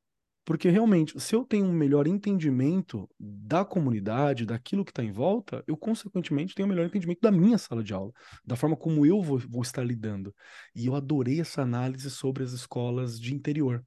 [0.43, 5.61] Porque realmente, se eu tenho um melhor entendimento da comunidade, daquilo que está em volta,
[5.67, 8.13] eu, consequentemente, tenho um melhor entendimento da minha sala de aula,
[8.45, 10.33] da forma como eu vou, vou estar lidando.
[10.73, 13.83] E eu adorei essa análise sobre as escolas de interior.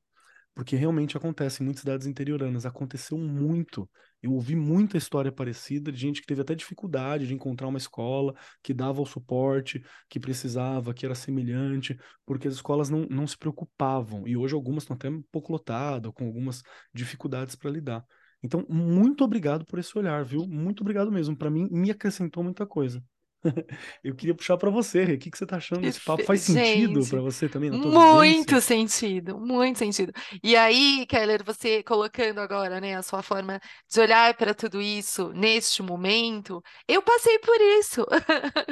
[0.55, 2.67] Porque realmente acontece em muitas cidades interioranas.
[2.67, 3.89] Aconteceu muito.
[4.23, 8.35] Eu ouvi muita história parecida de gente que teve até dificuldade de encontrar uma escola
[8.63, 13.37] que dava o suporte que precisava, que era semelhante, porque as escolas não, não se
[13.37, 14.27] preocupavam.
[14.27, 18.05] E hoje algumas estão até um pouco lotadas, com algumas dificuldades para lidar.
[18.43, 20.47] Então, muito obrigado por esse olhar, viu?
[20.47, 21.37] Muito obrigado mesmo.
[21.37, 23.03] Para mim, me acrescentou muita coisa.
[24.05, 26.25] Eu queria puxar para você, o que, que você está achando desse papo?
[26.25, 27.71] Faz sentido para você também?
[27.71, 30.13] muito sentido, muito sentido.
[30.43, 35.33] E aí, Keller, você colocando agora, né, a sua forma de olhar para tudo isso
[35.33, 38.07] neste momento, eu passei por isso.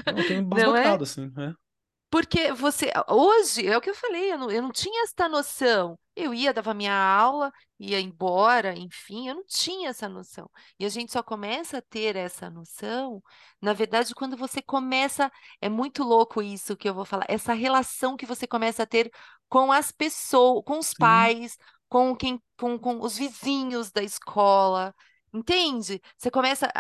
[0.07, 1.07] Eu tenho embasbacado, é?
[1.07, 1.68] assim, é.
[2.11, 5.99] Porque você, hoje, é o que eu falei, eu não, eu não tinha essa noção.
[6.17, 10.51] Eu ia, dava minha aula, ia embora, enfim, eu não tinha essa noção.
[10.79, 13.23] E a gente só começa a ter essa noção,
[13.61, 15.31] na verdade, quando você começa.
[15.61, 19.11] É muito louco isso que eu vou falar, essa relação que você começa a ter
[19.49, 20.97] com as pessoas, com os Sim.
[20.99, 24.95] pais, com quem, com, com os vizinhos da escola.
[25.33, 26.01] Entende?
[26.17, 26.73] Você começa.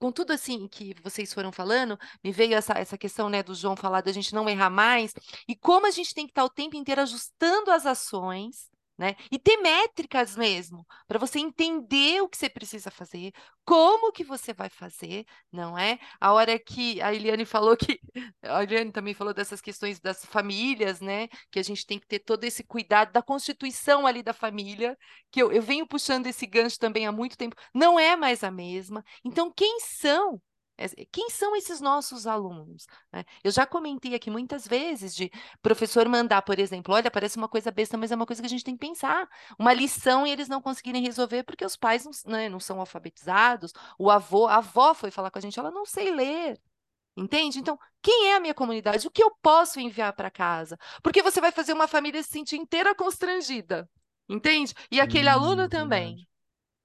[0.00, 3.76] Com tudo assim que vocês foram falando, me veio essa, essa questão né, do João
[3.76, 5.12] falar da gente não errar mais,
[5.46, 8.69] e como a gente tem que estar o tempo inteiro ajustando as ações
[9.00, 9.16] né?
[9.32, 13.32] E ter métricas mesmo, para você entender o que você precisa fazer,
[13.64, 15.98] como que você vai fazer, não é?
[16.20, 17.98] A hora que a Eliane falou que
[18.42, 21.28] a Eliane também falou dessas questões das famílias, né?
[21.50, 24.94] Que a gente tem que ter todo esse cuidado da constituição ali da família,
[25.30, 28.50] que eu, eu venho puxando esse gancho também há muito tempo, não é mais a
[28.50, 29.02] mesma.
[29.24, 30.42] Então, quem são
[31.12, 32.86] quem são esses nossos alunos?
[33.12, 33.24] Né?
[33.44, 35.30] Eu já comentei aqui muitas vezes de
[35.62, 38.50] professor mandar, por exemplo, olha, parece uma coisa besta, mas é uma coisa que a
[38.50, 39.28] gente tem que pensar.
[39.58, 43.72] Uma lição e eles não conseguirem resolver porque os pais não, né, não são alfabetizados,
[43.98, 46.60] o avô, a avó foi falar com a gente, ela não sei ler.
[47.16, 47.58] Entende?
[47.58, 49.06] Então, quem é a minha comunidade?
[49.06, 50.78] O que eu posso enviar para casa?
[51.02, 53.88] Porque você vai fazer uma família se sentir inteira constrangida.
[54.28, 54.72] Entende?
[54.90, 56.26] E aquele hum, aluno também.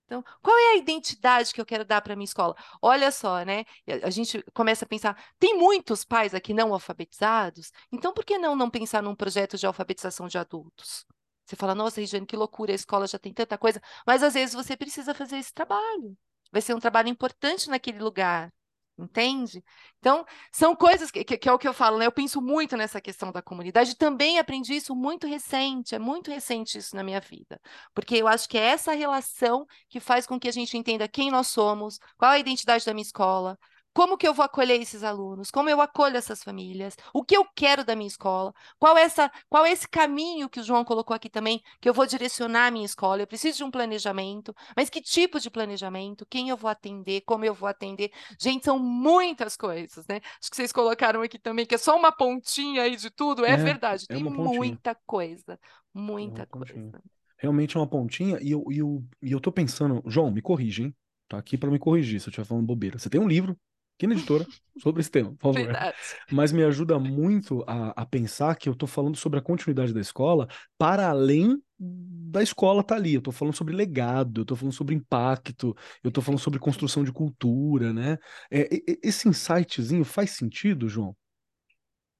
[0.05, 2.55] Então, qual é a identidade que eu quero dar para minha escola?
[2.81, 3.65] Olha só, né?
[4.03, 8.55] A gente começa a pensar, tem muitos pais aqui não alfabetizados, então por que não
[8.55, 11.05] não pensar num projeto de alfabetização de adultos?
[11.45, 14.55] Você fala, nossa, Regiane, que loucura, a escola já tem tanta coisa, mas às vezes
[14.55, 16.17] você precisa fazer esse trabalho.
[16.51, 18.51] Vai ser um trabalho importante naquele lugar.
[18.97, 19.61] Entende?
[19.99, 22.05] Então, são coisas que, que, que, é o que eu falo, né?
[22.05, 23.95] Eu penso muito nessa questão da comunidade.
[23.97, 27.59] Também aprendi isso muito recente, é muito recente isso na minha vida.
[27.93, 31.29] Porque eu acho que é essa relação que faz com que a gente entenda quem
[31.29, 33.59] nós somos, qual a identidade da minha escola,
[33.95, 35.49] Como que eu vou acolher esses alunos?
[35.49, 36.97] Como eu acolho essas famílias?
[37.13, 38.53] O que eu quero da minha escola?
[38.77, 41.93] Qual é essa, qual é esse caminho que o João colocou aqui também, que eu
[41.93, 43.21] vou direcionar a minha escola?
[43.21, 46.25] Eu preciso de um planejamento, mas que tipo de planejamento?
[46.29, 47.21] Quem eu vou atender?
[47.21, 48.11] Como eu vou atender?
[48.37, 50.19] Gente, são muitas coisas, né?
[50.41, 53.45] Acho que vocês colocaram aqui também que é só uma pontinha aí de tudo.
[53.45, 55.57] É, é verdade, é tem muita coisa,
[55.93, 57.01] muita é coisa.
[57.37, 60.83] Realmente é uma pontinha, e eu, e, eu, e eu tô pensando, João, me corrige,
[60.83, 60.95] hein?
[61.29, 62.99] Tá aqui para me corrigir se eu estiver falando bobeira.
[62.99, 63.57] Você tem um livro
[63.97, 64.45] aqui na editora
[64.77, 65.65] sobre esse tema, por favor.
[65.65, 65.97] Verdade.
[66.31, 70.01] Mas me ajuda muito a, a pensar que eu estou falando sobre a continuidade da
[70.01, 73.13] escola para além da escola tá ali.
[73.13, 77.03] Eu estou falando sobre legado, eu estou falando sobre impacto, eu estou falando sobre construção
[77.03, 78.17] de cultura, né?
[78.51, 78.67] É,
[79.01, 81.15] esse insightzinho faz sentido, João?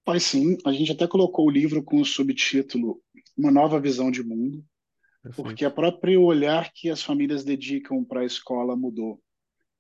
[0.06, 0.58] Faz sim.
[0.66, 3.02] A gente até colocou o livro com o subtítulo
[3.38, 4.64] Uma Nova Visão de Mundo,
[5.22, 5.48] Perfeito.
[5.48, 9.20] porque a próprio olhar que as famílias dedicam para a escola mudou.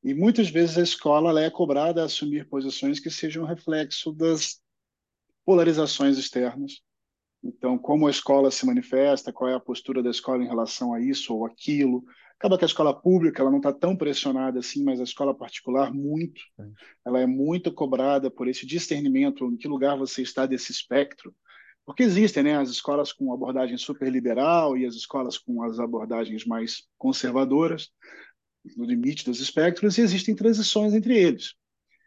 [0.05, 4.61] E muitas vezes a escola é cobrada a assumir posições que sejam reflexo das
[5.43, 6.83] polarizações externas.
[7.43, 11.01] Então, como a escola se manifesta, qual é a postura da escola em relação a
[11.01, 12.03] isso ou aquilo.
[12.37, 15.91] Acaba que a escola pública ela não está tão pressionada assim, mas a escola particular
[15.91, 16.39] muito.
[17.03, 21.33] Ela é muito cobrada por esse discernimento em que lugar você está desse espectro.
[21.83, 26.45] Porque existem né, as escolas com abordagem super liberal e as escolas com as abordagens
[26.45, 27.89] mais conservadoras
[28.75, 31.53] no limite dos espectros e existem transições entre eles.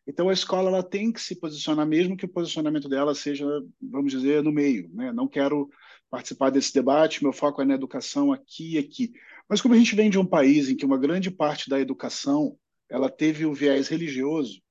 [0.07, 3.45] Então a escola ela tem que se posicionar mesmo que o posicionamento dela seja,
[3.81, 5.13] vamos dizer, no meio, né?
[5.13, 5.69] Não quero
[6.11, 9.13] participar desse debate, meu foco é na educação aqui e aqui.
[9.47, 12.59] Mas como a gente vem de um país em que uma grande parte da educação
[12.89, 14.63] ela teve o viés religioso,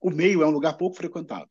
[0.00, 1.50] o meio é um lugar pouco frequentado.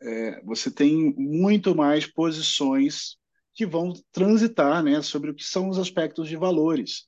[0.00, 3.16] É, você tem muito mais posições
[3.54, 7.06] que vão transitar né, sobre o que são os aspectos de valores.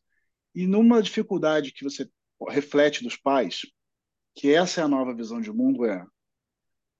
[0.58, 2.10] E numa dificuldade que você
[2.48, 3.60] reflete dos pais,
[4.34, 6.04] que essa é a nova visão de mundo, é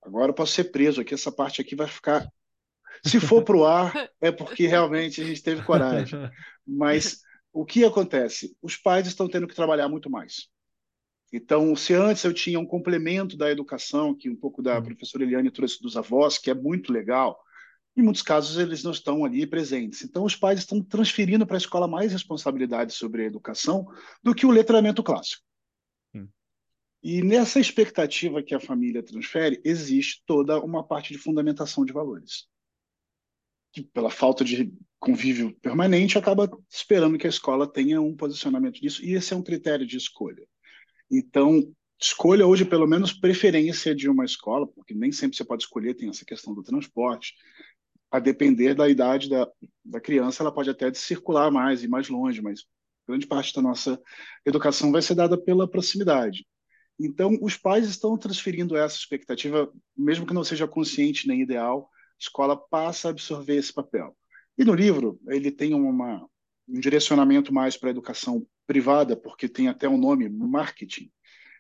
[0.01, 2.25] agora eu posso ser preso aqui, essa parte aqui vai ficar.
[3.05, 3.93] Se for para o ar,
[4.23, 6.21] é porque realmente a gente teve coragem.
[6.65, 7.21] Mas
[7.53, 8.57] o que acontece?
[8.63, 10.47] Os pais estão tendo que trabalhar muito mais.
[11.33, 14.85] Então, se antes eu tinha um complemento da educação, que um pouco da uhum.
[14.85, 17.37] professora Eliane trouxe dos avós, que é muito legal,
[17.99, 20.05] em muitos casos, eles não estão ali presentes.
[20.05, 23.89] Então, os pais estão transferindo para a escola mais responsabilidade sobre a educação
[24.23, 25.43] do que o letramento clássico.
[26.15, 26.29] Sim.
[27.03, 32.47] E nessa expectativa que a família transfere, existe toda uma parte de fundamentação de valores.
[33.73, 39.05] Que, pela falta de convívio permanente, acaba esperando que a escola tenha um posicionamento disso,
[39.05, 40.47] e esse é um critério de escolha.
[41.11, 41.69] Então,
[42.01, 46.09] escolha hoje, pelo menos, preferência de uma escola, porque nem sempre você pode escolher, tem
[46.09, 47.35] essa questão do transporte,
[48.11, 49.49] a depender da idade da,
[49.85, 52.65] da criança, ela pode até circular mais e mais longe, mas
[53.07, 54.01] grande parte da nossa
[54.45, 56.47] educação vai ser dada pela proximidade.
[56.99, 62.17] Então, os pais estão transferindo essa expectativa, mesmo que não seja consciente nem ideal, a
[62.19, 64.17] escola passa a absorver esse papel.
[64.59, 66.29] E no livro, ele tem uma,
[66.69, 71.11] um direcionamento mais para a educação privada, porque tem até um nome marketing.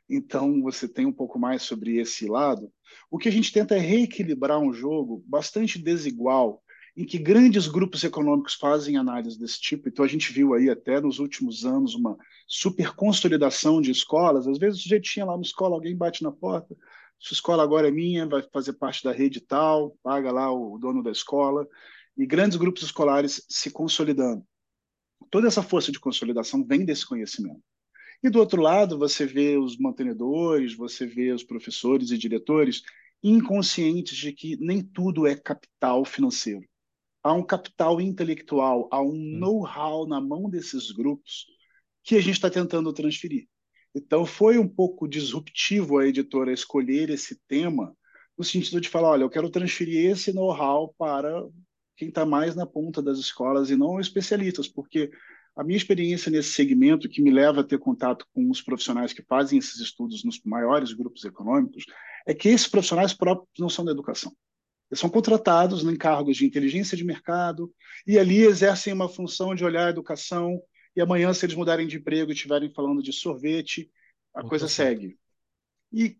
[0.08, 2.72] Então, você tem um pouco mais sobre esse lado.
[3.10, 6.62] O que a gente tenta é reequilibrar um jogo bastante desigual,
[6.96, 9.88] em que grandes grupos econômicos fazem análise desse tipo.
[9.88, 12.16] Então, a gente viu aí até nos últimos anos uma
[12.46, 14.48] super consolidação de escolas.
[14.48, 16.74] Às vezes, o sujeito tinha lá uma escola, alguém bate na porta,
[17.18, 21.02] sua escola agora é minha, vai fazer parte da rede tal, paga lá o dono
[21.02, 21.66] da escola,
[22.16, 24.44] e grandes grupos escolares se consolidando.
[25.30, 27.62] Toda essa força de consolidação vem desse conhecimento.
[28.22, 32.82] E do outro lado, você vê os mantenedores, você vê os professores e diretores
[33.22, 36.64] inconscientes de que nem tudo é capital financeiro.
[37.22, 39.38] Há um capital intelectual, há um hum.
[39.38, 41.46] know-how na mão desses grupos
[42.02, 43.46] que a gente está tentando transferir.
[43.94, 47.96] Então, foi um pouco disruptivo a editora escolher esse tema,
[48.36, 51.46] no sentido de falar: olha, eu quero transferir esse know-how para
[51.96, 55.10] quem está mais na ponta das escolas e não especialistas, porque
[55.58, 59.24] a minha experiência nesse segmento, que me leva a ter contato com os profissionais que
[59.24, 61.84] fazem esses estudos nos maiores grupos econômicos,
[62.24, 64.32] é que esses profissionais próprios não são da educação.
[64.88, 67.74] Eles são contratados em cargos de inteligência de mercado
[68.06, 70.62] e ali exercem uma função de olhar a educação
[70.94, 73.90] e amanhã, se eles mudarem de emprego e estiverem falando de sorvete,
[74.32, 75.18] a Muito coisa segue.
[75.92, 76.16] E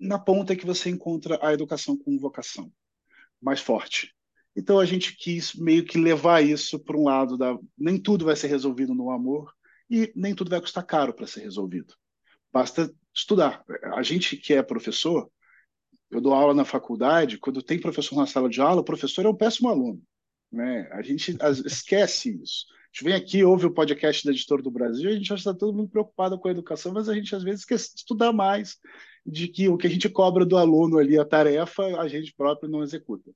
[0.00, 2.72] na ponta é que você encontra a educação com vocação
[3.40, 4.12] mais forte.
[4.56, 8.36] Então a gente quis meio que levar isso para um lado da nem tudo vai
[8.36, 9.52] ser resolvido no amor
[9.88, 11.94] e nem tudo vai custar caro para ser resolvido.
[12.52, 13.64] Basta estudar.
[13.94, 15.30] A gente que é professor,
[16.10, 19.28] eu dou aula na faculdade, quando tem professor na sala de aula, o professor é
[19.28, 20.02] um péssimo aluno,
[20.50, 20.88] né?
[20.92, 22.66] A gente esquece isso.
[22.68, 25.76] A gente vem aqui, ouve o podcast da Editora do Brasil, a gente está todo
[25.76, 28.78] mundo preocupado com a educação, mas a gente às vezes esquece de estudar mais
[29.24, 32.68] de que o que a gente cobra do aluno ali, a tarefa, a gente próprio
[32.68, 33.30] não executa.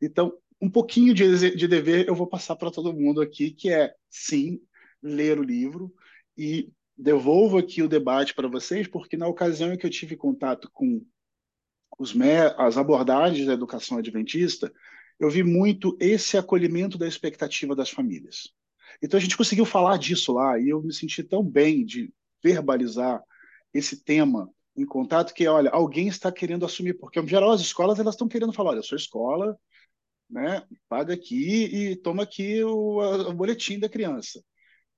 [0.00, 3.94] Então, um pouquinho de, de dever eu vou passar para todo mundo aqui, que é,
[4.10, 4.60] sim,
[5.02, 5.92] ler o livro
[6.36, 10.70] e devolvo aqui o debate para vocês, porque na ocasião em que eu tive contato
[10.72, 11.04] com
[11.98, 12.14] os,
[12.56, 14.72] as abordagens da educação adventista,
[15.18, 18.52] eu vi muito esse acolhimento da expectativa das famílias.
[19.02, 23.22] Então a gente conseguiu falar disso lá e eu me senti tão bem de verbalizar
[23.72, 27.98] esse tema em contato que, olha, alguém está querendo assumir, porque, em geral, as escolas
[27.98, 29.56] elas estão querendo falar, olha, eu sou escola,
[30.28, 34.42] né, paga aqui e toma aqui o, o boletim da criança.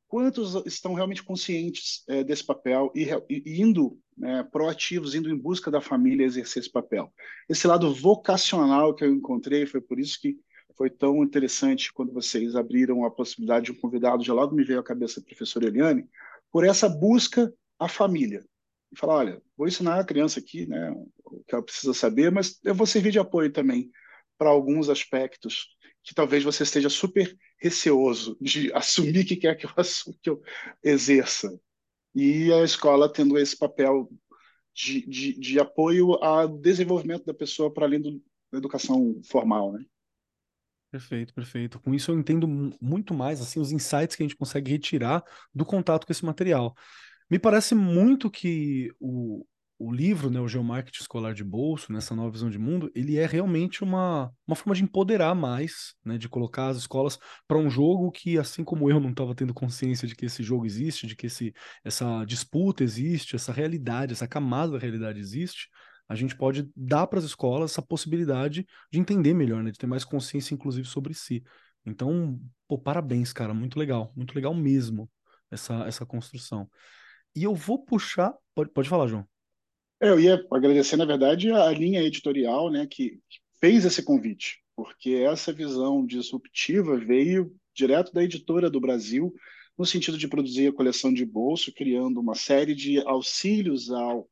[0.08, 5.70] Quantos estão realmente conscientes é, desse papel e, e indo né, proativos, indo em busca
[5.70, 7.12] da família exercer esse papel?
[7.48, 10.38] Esse lado vocacional que eu encontrei, foi por isso que
[10.76, 14.78] foi tão interessante quando vocês abriram a possibilidade de um convidado, já logo me veio
[14.78, 16.08] à cabeça a professora Eliane,
[16.52, 18.44] por essa busca à família.
[18.92, 20.92] E falar, olha, vou ensinar a criança aqui né,
[21.24, 23.90] o que ela precisa saber, mas eu vou servir de apoio também
[24.38, 25.68] para alguns aspectos
[26.02, 29.70] que talvez você esteja super receoso de assumir que quer que eu,
[30.22, 30.42] que eu
[30.82, 31.58] exerça.
[32.14, 34.10] E a escola tendo esse papel
[34.74, 38.22] de, de, de apoio ao desenvolvimento da pessoa para além do,
[38.52, 39.84] da educação formal, né?
[40.90, 41.80] Perfeito, perfeito.
[41.80, 42.46] Com isso eu entendo
[42.80, 45.22] muito mais assim os insights que a gente consegue retirar
[45.54, 46.74] do contato com esse material.
[47.28, 49.44] Me parece muito que o,
[49.78, 53.26] o livro, né, o Geomarketing Escolar de Bolso, nessa nova visão de mundo, ele é
[53.26, 58.10] realmente uma, uma forma de empoderar mais, né, de colocar as escolas para um jogo
[58.10, 61.26] que, assim como eu não estava tendo consciência de que esse jogo existe, de que
[61.26, 61.52] esse,
[61.84, 65.68] essa disputa existe, essa realidade, essa camada da realidade existe,
[66.08, 69.86] a gente pode dar para as escolas essa possibilidade de entender melhor, né, de ter
[69.86, 71.42] mais consciência, inclusive, sobre si.
[71.84, 75.10] Então, pô, parabéns, cara, muito legal, muito legal mesmo
[75.50, 76.68] essa, essa construção.
[77.34, 78.34] E eu vou puxar.
[78.54, 79.26] Pode, pode falar, João.
[80.00, 83.18] É, eu ia agradecer, na verdade, a linha editorial né, que,
[83.60, 89.34] fez esse convite, porque essa visão disruptiva veio direto da editora do Brasil,
[89.76, 94.28] no sentido de produzir a coleção de bolso, criando uma série de auxílios ao,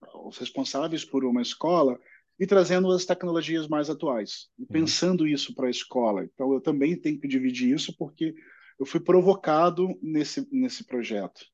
[0.00, 1.98] aos responsáveis por uma escola
[2.38, 4.68] e trazendo as tecnologias mais atuais, e uhum.
[4.68, 6.24] pensando isso para a escola.
[6.24, 8.34] Então, eu também tenho que dividir isso, porque
[8.78, 11.44] eu fui provocado nesse, nesse projeto.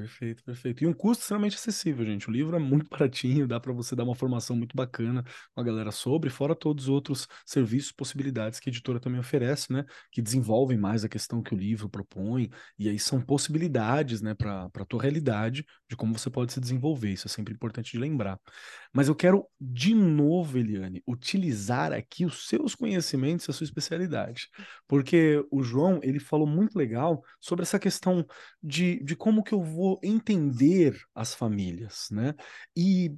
[0.00, 0.82] Perfeito, perfeito.
[0.82, 2.26] E um custo extremamente acessível, gente.
[2.26, 5.22] O livro é muito baratinho, dá para você dar uma formação muito bacana
[5.54, 9.70] com a galera sobre, fora todos os outros serviços, possibilidades que a editora também oferece,
[9.70, 9.84] né?
[10.10, 12.48] Que desenvolvem mais a questão que o livro propõe,
[12.78, 17.10] e aí são possibilidades, né, para a tua realidade de como você pode se desenvolver.
[17.10, 18.38] Isso é sempre importante de lembrar.
[18.92, 24.48] Mas eu quero, de novo, Eliane, utilizar aqui os seus conhecimentos e a sua especialidade.
[24.86, 28.24] Porque o João, ele falou muito legal sobre essa questão
[28.62, 32.34] de, de como que eu vou entender as famílias, né?
[32.76, 33.14] E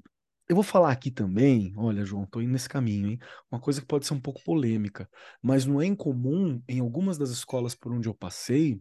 [0.49, 3.19] eu vou falar aqui também, olha, João, tô indo nesse caminho, hein?
[3.51, 5.09] Uma coisa que pode ser um pouco polêmica,
[5.43, 8.81] mas não é incomum em algumas das escolas por onde eu passei,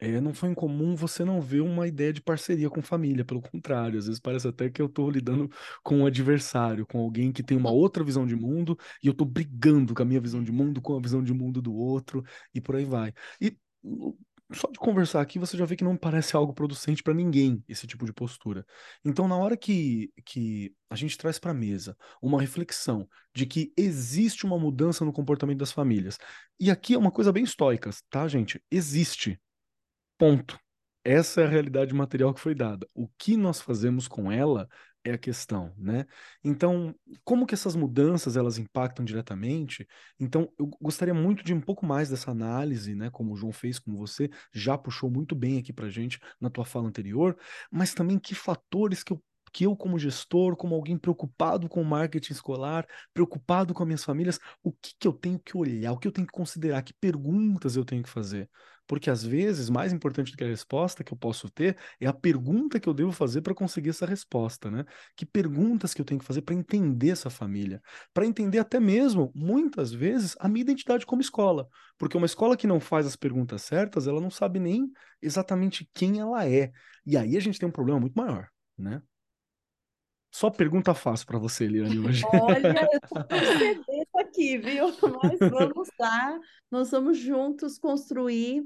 [0.00, 3.98] é, não foi incomum você não ver uma ideia de parceria com família, pelo contrário,
[3.98, 5.50] às vezes parece até que eu estou lidando
[5.82, 9.26] com um adversário, com alguém que tem uma outra visão de mundo e eu estou
[9.26, 12.24] brigando com a minha visão de mundo, com a visão de mundo do outro
[12.54, 13.12] e por aí vai.
[13.40, 13.56] E
[14.52, 17.86] só de conversar aqui você já vê que não parece algo producente para ninguém esse
[17.86, 18.64] tipo de postura.
[19.04, 23.72] Então, na hora que, que a gente traz para a mesa uma reflexão de que
[23.76, 26.18] existe uma mudança no comportamento das famílias,
[26.58, 28.62] e aqui é uma coisa bem estoica, tá, gente?
[28.70, 29.40] Existe.
[30.16, 30.58] Ponto.
[31.04, 32.86] Essa é a realidade material que foi dada.
[32.94, 34.68] O que nós fazemos com ela
[35.04, 36.06] é a questão, né?
[36.44, 36.94] Então,
[37.24, 39.86] como que essas mudanças elas impactam diretamente?
[40.18, 43.10] Então, eu gostaria muito de um pouco mais dessa análise, né?
[43.10, 46.64] Como o João fez, como você já puxou muito bem aqui para gente na tua
[46.64, 47.36] fala anterior,
[47.70, 51.84] mas também que fatores que eu que eu, como gestor, como alguém preocupado com o
[51.84, 55.98] marketing escolar, preocupado com as minhas famílias, o que, que eu tenho que olhar, o
[55.98, 58.48] que eu tenho que considerar, que perguntas eu tenho que fazer.
[58.88, 62.12] Porque às vezes, mais importante do que a resposta que eu posso ter é a
[62.12, 64.84] pergunta que eu devo fazer para conseguir essa resposta, né?
[65.14, 67.82] Que perguntas que eu tenho que fazer para entender essa família,
[68.14, 71.68] para entender até mesmo, muitas vezes, a minha identidade como escola.
[71.98, 76.18] Porque uma escola que não faz as perguntas certas, ela não sabe nem exatamente quem
[76.18, 76.72] ela é.
[77.04, 79.02] E aí a gente tem um problema muito maior, né?
[80.30, 82.22] Só pergunta fácil para você, Eliane, hoje.
[82.32, 83.08] Olha, eu tô
[84.12, 84.86] com aqui, viu?
[85.22, 86.38] Mas vamos lá,
[86.70, 88.64] nós vamos juntos construir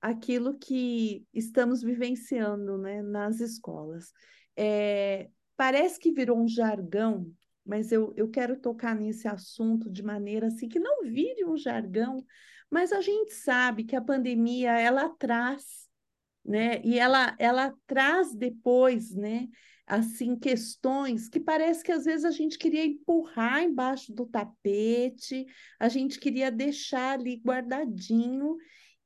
[0.00, 4.12] aquilo que estamos vivenciando né, nas escolas.
[4.56, 7.30] É, parece que virou um jargão,
[7.64, 12.24] mas eu, eu quero tocar nesse assunto de maneira assim que não vire um jargão,
[12.70, 15.86] mas a gente sabe que a pandemia ela traz
[16.46, 16.80] né?
[16.84, 19.48] E ela, ela traz depois, né?
[19.86, 25.46] Assim, questões que parece que às vezes a gente queria empurrar embaixo do tapete,
[25.78, 28.56] a gente queria deixar ali guardadinho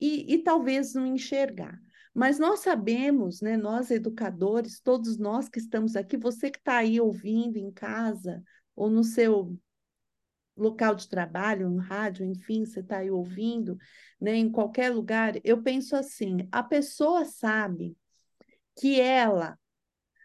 [0.01, 1.79] e, e talvez não enxergar.
[2.15, 7.01] Mas nós sabemos, né, nós educadores, todos nós que estamos aqui, você que está aí
[7.01, 8.43] ouvindo em casa
[8.75, 9.57] ou no seu
[10.57, 13.79] local de trabalho, no rádio, enfim, você está aí ouvindo,
[14.21, 17.97] né, em qualquer lugar, eu penso assim: a pessoa sabe
[18.79, 19.59] que ela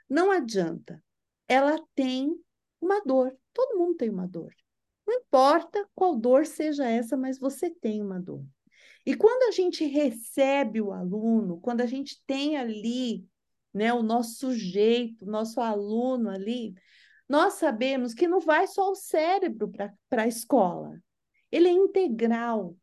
[0.09, 1.03] não adianta,
[1.47, 2.35] ela tem
[2.81, 4.53] uma dor, todo mundo tem uma dor.
[5.05, 8.45] Não importa qual dor seja essa, mas você tem uma dor.
[9.05, 13.23] E quando a gente recebe o aluno, quando a gente tem ali
[13.73, 16.73] né, o nosso sujeito, o nosso aluno ali,
[17.29, 19.71] nós sabemos que não vai só o cérebro
[20.09, 20.99] para a escola,
[21.51, 22.75] ele é integral.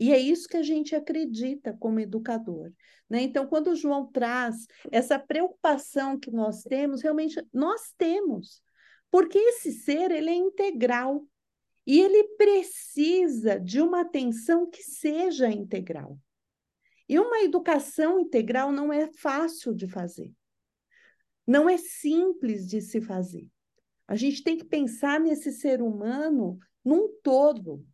[0.00, 2.72] E é isso que a gente acredita como educador.
[3.08, 3.22] Né?
[3.22, 8.62] Então, quando o João traz essa preocupação que nós temos, realmente nós temos,
[9.10, 11.26] porque esse ser ele é integral
[11.86, 16.18] e ele precisa de uma atenção que seja integral.
[17.08, 20.32] E uma educação integral não é fácil de fazer.
[21.46, 23.46] Não é simples de se fazer.
[24.06, 27.84] A gente tem que pensar nesse ser humano num todo.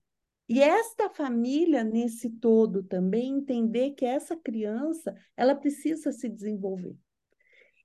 [0.48, 6.96] E esta família, nesse todo também, entender que essa criança, ela precisa se desenvolver.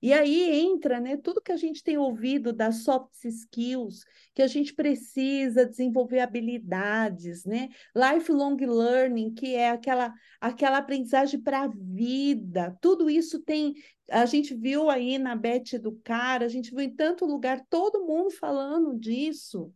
[0.03, 4.03] E aí entra né, tudo que a gente tem ouvido das soft skills,
[4.33, 7.69] que a gente precisa desenvolver habilidades, né?
[7.95, 12.77] Lifelong learning, que é aquela, aquela aprendizagem para a vida.
[12.81, 13.75] Tudo isso tem.
[14.11, 18.29] A gente viu aí na Beth Educar, a gente viu em tanto lugar todo mundo
[18.29, 19.73] falando disso.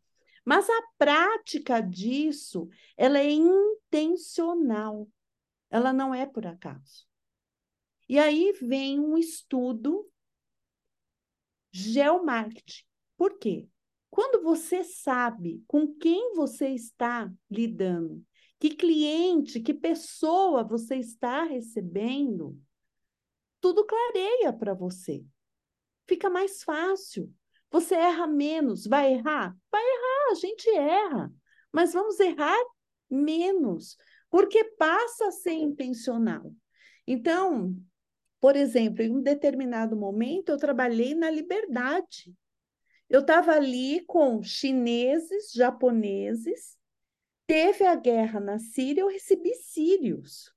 [0.47, 5.05] Mas a prática disso, ela é intencional.
[5.69, 7.05] Ela não é por acaso.
[8.07, 10.09] E aí vem um estudo
[11.69, 12.85] geomarketing.
[13.17, 13.67] Por quê?
[14.09, 18.25] Quando você sabe com quem você está lidando,
[18.57, 22.57] que cliente, que pessoa você está recebendo,
[23.59, 25.25] tudo clareia para você.
[26.07, 27.29] Fica mais fácil.
[27.69, 28.87] Você erra menos.
[28.87, 29.53] Vai errar?
[29.69, 31.31] Vai errar, a gente erra.
[31.71, 32.57] Mas vamos errar
[33.09, 33.97] menos,
[34.29, 36.53] porque passa a ser intencional.
[37.05, 37.75] Então,
[38.39, 42.35] por exemplo, em um determinado momento, eu trabalhei na Liberdade.
[43.09, 46.77] Eu estava ali com chineses, japoneses,
[47.45, 50.53] teve a guerra na Síria, eu recebi sírios.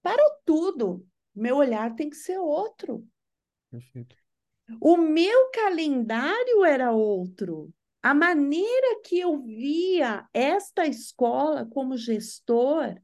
[0.00, 1.06] Parou tudo.
[1.34, 3.06] Meu olhar tem que ser outro.
[3.70, 4.16] Perfeito.
[4.80, 7.72] O meu calendário era outro.
[8.02, 13.00] A maneira que eu via esta escola como gestor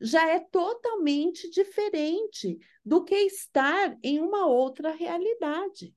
[0.00, 5.94] já é totalmente diferente do que estar em uma outra realidade.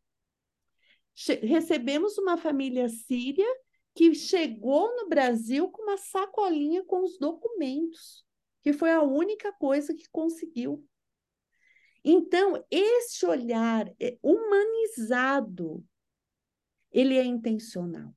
[1.15, 3.47] Che recebemos uma família síria
[3.95, 8.23] que chegou no Brasil com uma sacolinha com os documentos,
[8.61, 10.85] que foi a única coisa que conseguiu.
[12.03, 15.83] Então, esse olhar é humanizado,
[16.91, 18.13] ele é intencional.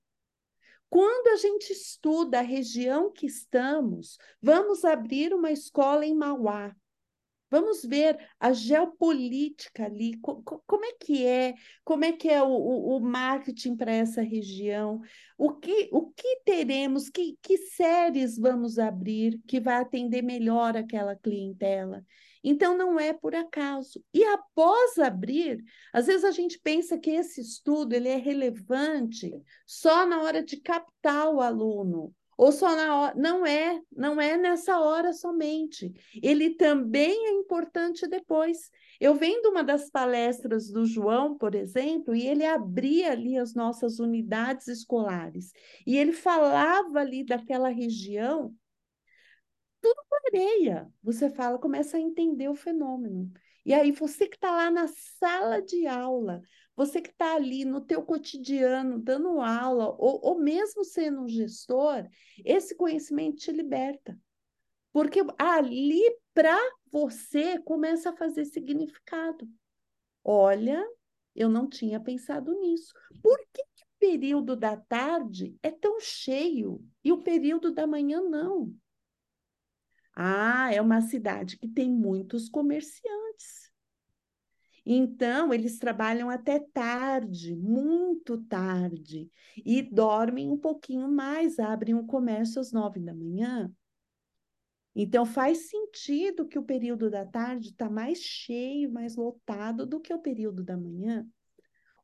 [0.89, 6.75] Quando a gente estuda a região que estamos, vamos abrir uma escola em Mauá.
[7.49, 12.49] Vamos ver a geopolítica ali, co como é que é, como é que é o,
[12.49, 15.01] o, o marketing para essa região,
[15.39, 21.15] o que, o que teremos, que, que séries vamos abrir que vai atender melhor aquela
[21.15, 22.05] clientela.
[22.49, 24.01] Então, não é por acaso.
[24.15, 29.33] E após abrir, às vezes a gente pensa que esse estudo ele é relevante
[29.67, 33.15] só na hora de captar o aluno, ou só na hora.
[33.17, 35.93] Não é, não é nessa hora somente.
[36.23, 38.71] Ele também é importante depois.
[39.01, 43.99] Eu vendo uma das palestras do João, por exemplo, e ele abria ali as nossas
[43.99, 45.51] unidades escolares,
[45.85, 48.55] e ele falava ali daquela região
[49.87, 50.93] tudo clareia.
[51.03, 53.31] Você fala, começa a entender o fenômeno.
[53.65, 56.41] E aí você que está lá na sala de aula,
[56.75, 62.07] você que está ali no teu cotidiano, dando aula, ou, ou mesmo sendo um gestor,
[62.45, 64.19] esse conhecimento te liberta.
[64.93, 66.59] Porque ali, para
[66.91, 69.49] você, começa a fazer significado.
[70.25, 70.85] Olha,
[71.35, 72.93] eu não tinha pensado nisso.
[73.23, 78.21] Por que, que o período da tarde é tão cheio e o período da manhã
[78.23, 78.75] não?
[80.17, 83.71] Ah, é uma cidade que tem muitos comerciantes.
[84.89, 92.61] Então, eles trabalham até tarde, muito tarde, e dormem um pouquinho mais, abrem o comércio
[92.61, 93.71] às nove da manhã.
[94.95, 100.15] Então, faz sentido que o período da tarde está mais cheio, mais lotado do que
[100.15, 101.27] o período da manhã.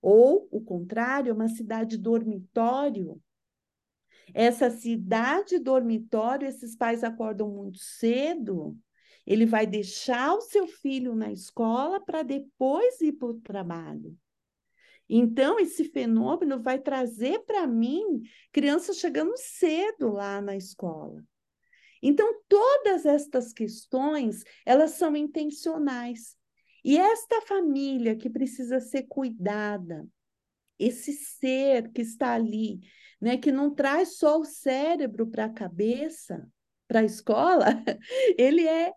[0.02, 3.18] Ou, o contrário, uma cidade dormitório.
[4.34, 8.76] Essa cidade dormitório, esses pais acordam muito cedo.
[9.26, 14.16] Ele vai deixar o seu filho na escola para depois ir para o trabalho.
[15.08, 21.22] Então, esse fenômeno vai trazer para mim crianças chegando cedo lá na escola.
[22.02, 26.36] Então, todas estas questões, elas são intencionais.
[26.84, 30.08] E esta família que precisa ser cuidada,
[30.78, 32.80] esse ser que está ali,
[33.20, 36.46] né, que não traz só o cérebro para a cabeça,
[36.88, 37.66] para a escola,
[38.36, 38.92] ele é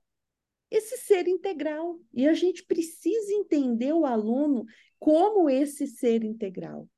[0.69, 1.99] esse ser integral.
[2.13, 4.65] E a gente precisa entender o aluno
[4.99, 6.89] como esse ser integral.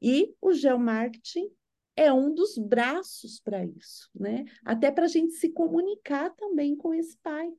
[0.00, 1.50] E o geomarketing
[1.96, 4.44] é um dos braços para isso, né?
[4.64, 7.50] Até para a gente se comunicar também com esse pai,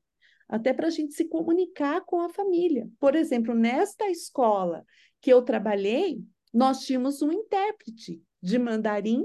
[0.48, 2.90] até para a gente se comunicar com a família.
[3.00, 4.86] Por exemplo, nesta escola
[5.20, 9.24] que eu trabalhei, nós tínhamos um intérprete de mandarim,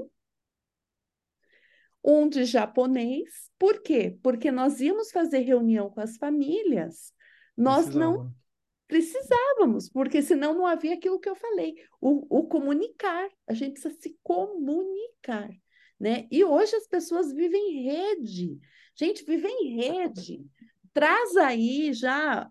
[2.03, 3.51] um de japonês.
[3.59, 4.19] Por quê?
[4.23, 7.13] Porque nós íamos fazer reunião com as famílias,
[7.57, 8.13] nós Precisava.
[8.13, 8.35] não
[8.87, 13.29] Precisávamos, porque senão não havia aquilo que eu falei, o, o comunicar.
[13.47, 15.51] A gente precisa se comunicar,
[15.99, 16.29] né?
[16.31, 18.59] E hoje as pessoas vivem em rede.
[18.95, 20.47] Gente, vive em rede.
[20.93, 22.49] Traz aí já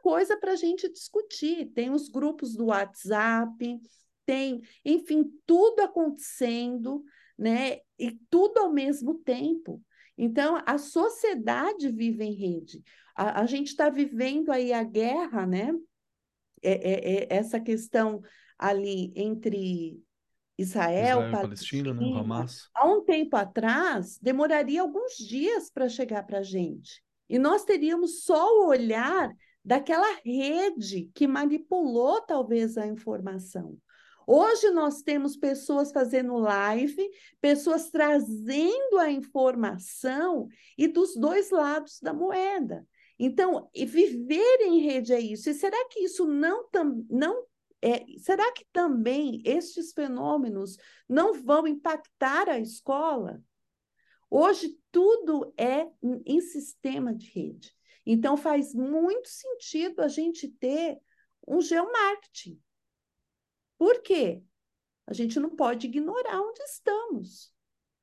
[0.00, 1.66] coisa para a gente discutir.
[1.74, 3.80] Tem os grupos do WhatsApp,
[4.26, 7.02] tem, enfim, tudo acontecendo,
[7.38, 7.78] né?
[7.98, 9.82] E tudo ao mesmo tempo.
[10.16, 12.82] Então, a sociedade vive em rede.
[13.16, 15.72] A, a gente está vivendo aí a guerra, né?
[16.62, 18.20] É, é, é essa questão
[18.58, 19.98] ali entre
[20.58, 22.12] Israel, Israel Palestina, né?
[22.14, 22.68] Hamas.
[22.74, 27.02] Há um tempo atrás, demoraria alguns dias para chegar para a gente.
[27.30, 29.30] E nós teríamos só o olhar
[29.64, 33.76] daquela rede que manipulou talvez a informação.
[34.26, 40.46] Hoje nós temos pessoas fazendo live, pessoas trazendo a informação
[40.78, 42.86] e dos dois lados da moeda.
[43.18, 45.50] Então, viver em rede é isso.
[45.50, 46.64] E será que isso não,
[47.10, 47.44] não
[47.82, 50.76] é, será que também estes fenômenos
[51.08, 53.42] não vão impactar a escola?
[54.30, 55.88] Hoje tudo é
[56.24, 57.74] em sistema de rede.
[58.12, 60.98] Então faz muito sentido a gente ter
[61.46, 62.60] um geomarketing.
[63.78, 64.42] Por quê?
[65.06, 67.54] A gente não pode ignorar onde estamos.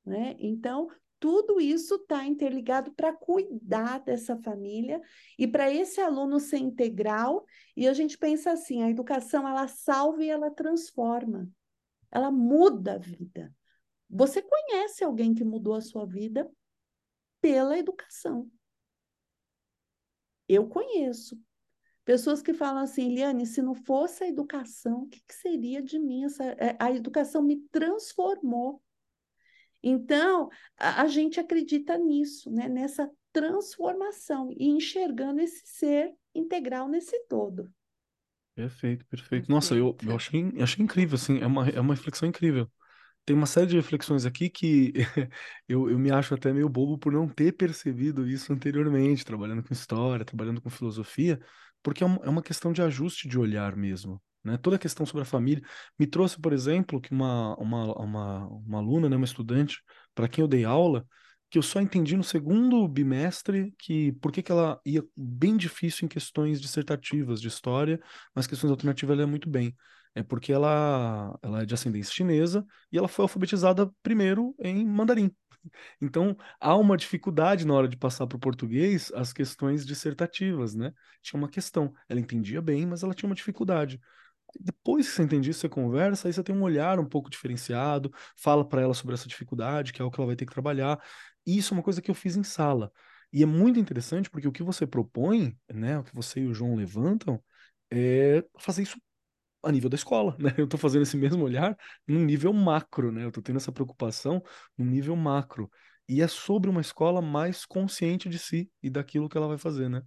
[0.06, 0.34] Né?
[0.38, 0.88] Então,
[1.20, 4.98] tudo isso está interligado para cuidar dessa família
[5.38, 7.44] e para esse aluno ser integral.
[7.76, 11.46] E a gente pensa assim: a educação ela salva e ela transforma,
[12.10, 13.54] ela muda a vida.
[14.08, 16.50] Você conhece alguém que mudou a sua vida
[17.42, 18.50] pela educação?
[20.48, 21.38] Eu conheço.
[22.04, 25.98] Pessoas que falam assim, Liane, se não fosse a educação, o que, que seria de
[25.98, 26.24] mim?
[26.24, 28.82] Essa, é, a educação me transformou.
[29.82, 32.66] Então, a, a, gente acredita nisso, né?
[32.66, 37.70] nessa transformação e enxergando esse ser integral nesse todo.
[38.54, 39.50] Perfeito, perfeito.
[39.50, 42.68] Nossa, eu, eu achei, achei incrível, assim, é uma, é uma reflexão incrível
[43.28, 44.94] tem uma série de reflexões aqui que
[45.68, 49.70] eu, eu me acho até meio bobo por não ter percebido isso anteriormente, trabalhando com
[49.70, 51.38] história, trabalhando com filosofia,
[51.82, 54.18] porque é uma, é uma questão de ajuste de olhar mesmo.
[54.42, 54.56] Né?
[54.56, 55.62] Toda a questão sobre a família
[55.98, 59.82] me trouxe, por exemplo, que uma, uma, uma, uma aluna, né, uma estudante,
[60.14, 61.06] para quem eu dei aula,
[61.50, 66.06] que eu só entendi no segundo bimestre que por que, que ela ia bem difícil
[66.06, 68.00] em questões dissertativas de história,
[68.34, 69.76] mas questões alternativas ela ia muito bem
[70.18, 75.30] é porque ela, ela é de ascendência chinesa e ela foi alfabetizada primeiro em mandarim.
[76.00, 80.92] Então, há uma dificuldade na hora de passar para o português as questões dissertativas, né?
[81.22, 81.92] Tinha uma questão.
[82.08, 84.00] Ela entendia bem, mas ela tinha uma dificuldade.
[84.58, 88.10] Depois que você entende isso, você conversa, aí você tem um olhar um pouco diferenciado,
[88.36, 90.98] fala para ela sobre essa dificuldade, que é o que ela vai ter que trabalhar.
[91.46, 92.90] E isso é uma coisa que eu fiz em sala.
[93.32, 96.54] E é muito interessante porque o que você propõe, né, o que você e o
[96.54, 97.42] João levantam,
[97.90, 98.98] é fazer isso
[99.62, 100.54] a nível da escola, né?
[100.56, 103.24] Eu estou fazendo esse mesmo olhar num nível macro, né?
[103.24, 104.42] Eu estou tendo essa preocupação
[104.76, 105.70] no nível macro.
[106.08, 109.88] E é sobre uma escola mais consciente de si e daquilo que ela vai fazer,
[109.90, 110.02] né?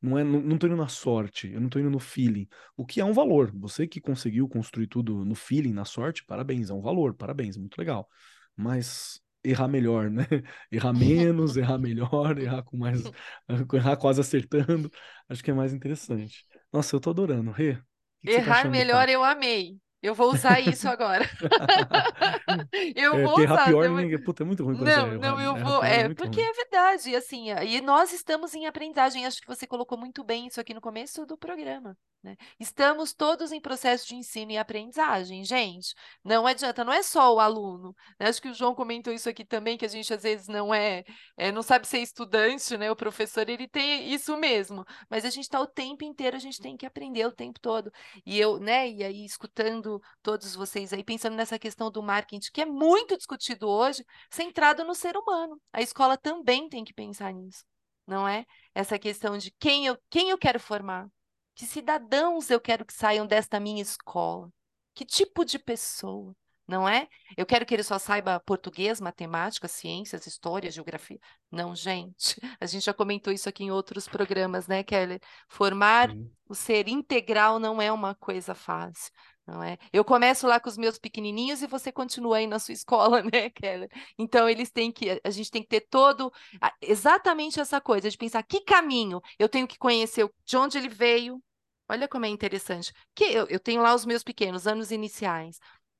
[0.00, 2.46] Não é, não, não tô indo na sorte, eu não estou indo no feeling,
[2.76, 3.50] o que é um valor.
[3.56, 7.78] Você que conseguiu construir tudo no feeling, na sorte, parabéns, é um valor, parabéns, muito
[7.78, 8.08] legal.
[8.54, 10.24] Mas errar melhor, né?
[10.70, 13.02] Errar menos, errar melhor, errar com mais,
[13.72, 14.90] errar quase acertando,
[15.28, 16.44] acho que é mais interessante.
[16.72, 17.78] Nossa, eu tô adorando, Rê.
[18.24, 19.80] Que Errar tá melhor, eu amei.
[20.02, 21.24] Eu vou usar isso agora.
[22.94, 23.74] eu É, vou usar.
[23.74, 24.22] hour, uma- ninguém...
[24.22, 25.82] Puta, é muito ruim Não, é, não, eu é, vou.
[25.84, 26.50] É, muito porque ruim.
[26.50, 29.24] é verdade, e assim, e nós estamos em aprendizagem.
[29.26, 32.36] Acho que você colocou muito bem isso aqui no começo do programa, né?
[32.60, 35.94] Estamos todos em processo de ensino e aprendizagem, gente.
[36.24, 37.94] Não adianta, não é só o aluno.
[38.18, 38.28] né?
[38.28, 41.04] Acho que o João comentou isso aqui também, que a gente às vezes não é,
[41.36, 42.90] é, não sabe ser estudante, né?
[42.90, 44.84] O professor, ele tem isso mesmo.
[45.10, 47.90] Mas a gente está o tempo inteiro, a gente tem que aprender o tempo todo.
[48.24, 49.85] E eu, né, e aí escutando
[50.22, 54.94] todos vocês aí, pensando nessa questão do marketing, que é muito discutido hoje, centrado no
[54.94, 55.60] ser humano.
[55.72, 57.64] A escola também tem que pensar nisso,
[58.06, 58.44] não é?
[58.74, 61.08] Essa questão de quem eu, quem eu quero formar,
[61.54, 64.50] que cidadãos eu quero que saiam desta minha escola,
[64.94, 66.34] que tipo de pessoa,
[66.66, 67.08] não é?
[67.36, 71.18] Eu quero que ele só saiba português, matemática, ciências, história, geografia.
[71.50, 72.40] Não, gente.
[72.60, 75.20] A gente já comentou isso aqui em outros programas, né, Keller?
[75.48, 76.30] Formar Sim.
[76.48, 79.12] o ser integral não é uma coisa fácil,
[79.46, 79.78] não é?
[79.92, 83.50] Eu começo lá com os meus pequenininhos e você continua aí na sua escola, né,
[83.50, 83.88] Keller?
[84.18, 86.32] Então eles têm que, a gente tem que ter todo
[86.80, 91.42] exatamente essa coisa de pensar que caminho eu tenho que conhecer, de onde ele veio.
[91.88, 92.92] Olha como é interessante.
[93.14, 95.58] Que eu, eu tenho lá os meus pequenos anos iniciais.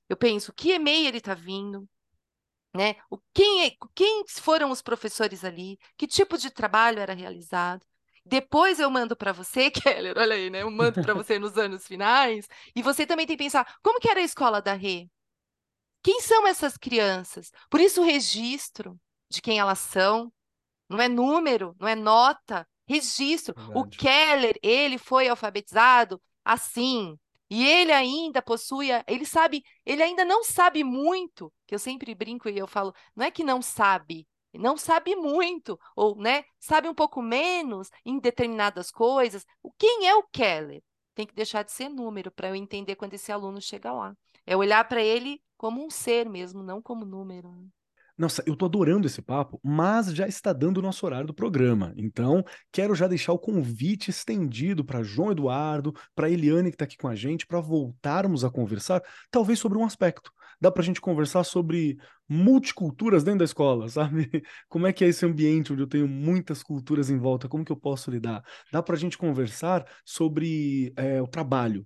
[0.09, 1.87] Eu penso que e-mail ele está vindo,
[2.75, 2.95] né?
[3.09, 5.77] O, quem, é- quem foram os professores ali?
[5.97, 7.85] Que tipo de trabalho era realizado?
[8.27, 10.61] Depois eu mando para você, Keller, olha aí, né?
[10.61, 14.09] Eu mando para você nos anos finais, e você também tem que pensar, como que
[14.09, 15.07] era a escola da Rê?
[16.03, 17.51] Quem são essas crianças?
[17.69, 18.99] Por isso o registro
[19.29, 20.31] de quem elas são,
[20.87, 23.53] não é número, não é nota, registro.
[23.73, 23.97] O Verdade.
[23.97, 27.17] Keller, ele foi alfabetizado assim,
[27.49, 32.47] e ele ainda possui, ele sabe, ele ainda não sabe muito, que eu sempre brinco
[32.49, 34.25] e eu falo, não é que não sabe,
[34.57, 39.45] não sabe muito, ou, né, sabe um pouco menos em determinadas coisas.
[39.77, 40.81] Quem é o Keller?
[41.15, 44.15] Tem que deixar de ser número para eu entender quando esse aluno chega lá.
[44.45, 47.51] É olhar para ele como um ser mesmo, não como número.
[47.51, 47.67] né?
[48.17, 51.93] Nossa, eu tô adorando esse papo, mas já está dando o nosso horário do programa.
[51.95, 56.97] Então, quero já deixar o convite estendido para João Eduardo, para Eliane que está aqui
[56.97, 60.31] com a gente, para voltarmos a conversar, talvez sobre um aspecto.
[60.59, 61.97] Dá para a gente conversar sobre
[62.27, 64.43] multiculturas dentro da escola, sabe?
[64.67, 67.47] Como é que é esse ambiente onde eu tenho muitas culturas em volta?
[67.47, 68.43] Como que eu posso lidar?
[68.71, 71.85] Dá para a gente conversar sobre é, o trabalho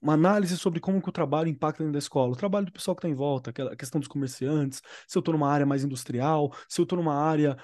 [0.00, 2.94] uma análise sobre como que o trabalho impacta dentro da escola, o trabalho do pessoal
[2.94, 6.52] que está em volta, aquela questão dos comerciantes, se eu estou numa área mais industrial,
[6.68, 7.56] se eu estou numa área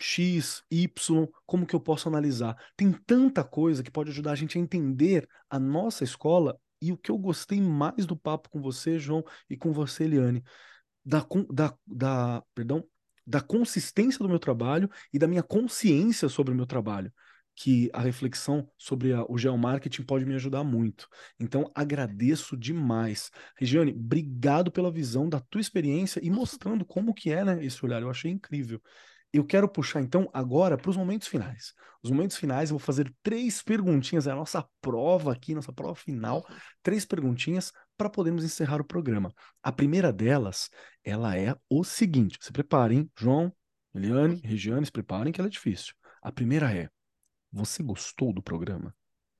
[0.00, 2.56] X, Y, como que eu posso analisar?
[2.76, 6.98] Tem tanta coisa que pode ajudar a gente a entender a nossa escola e o
[6.98, 10.42] que eu gostei mais do papo com você, João, e com você, Eliane,
[11.04, 12.84] da, da, da, perdão,
[13.26, 17.12] da consistência do meu trabalho e da minha consciência sobre o meu trabalho,
[17.54, 21.08] que a reflexão sobre a- o geomarketing pode me ajudar muito.
[21.38, 23.30] Então, agradeço demais.
[23.56, 28.02] Regiane, obrigado pela visão da tua experiência e mostrando como que é, né, esse olhar.
[28.02, 28.80] Eu achei incrível.
[29.32, 31.72] Eu quero puxar, então, agora para os momentos finais.
[32.02, 35.94] Os momentos finais, eu vou fazer três perguntinhas, é a nossa prova aqui, nossa prova
[35.94, 36.46] final.
[36.82, 39.32] Três perguntinhas para podermos encerrar o programa.
[39.62, 40.68] A primeira delas,
[41.02, 43.50] ela é o seguinte: se preparem, João,
[43.94, 45.94] Eliane, Regiane, se preparem que ela é difícil.
[46.20, 46.90] A primeira é:
[47.50, 48.94] você gostou do programa?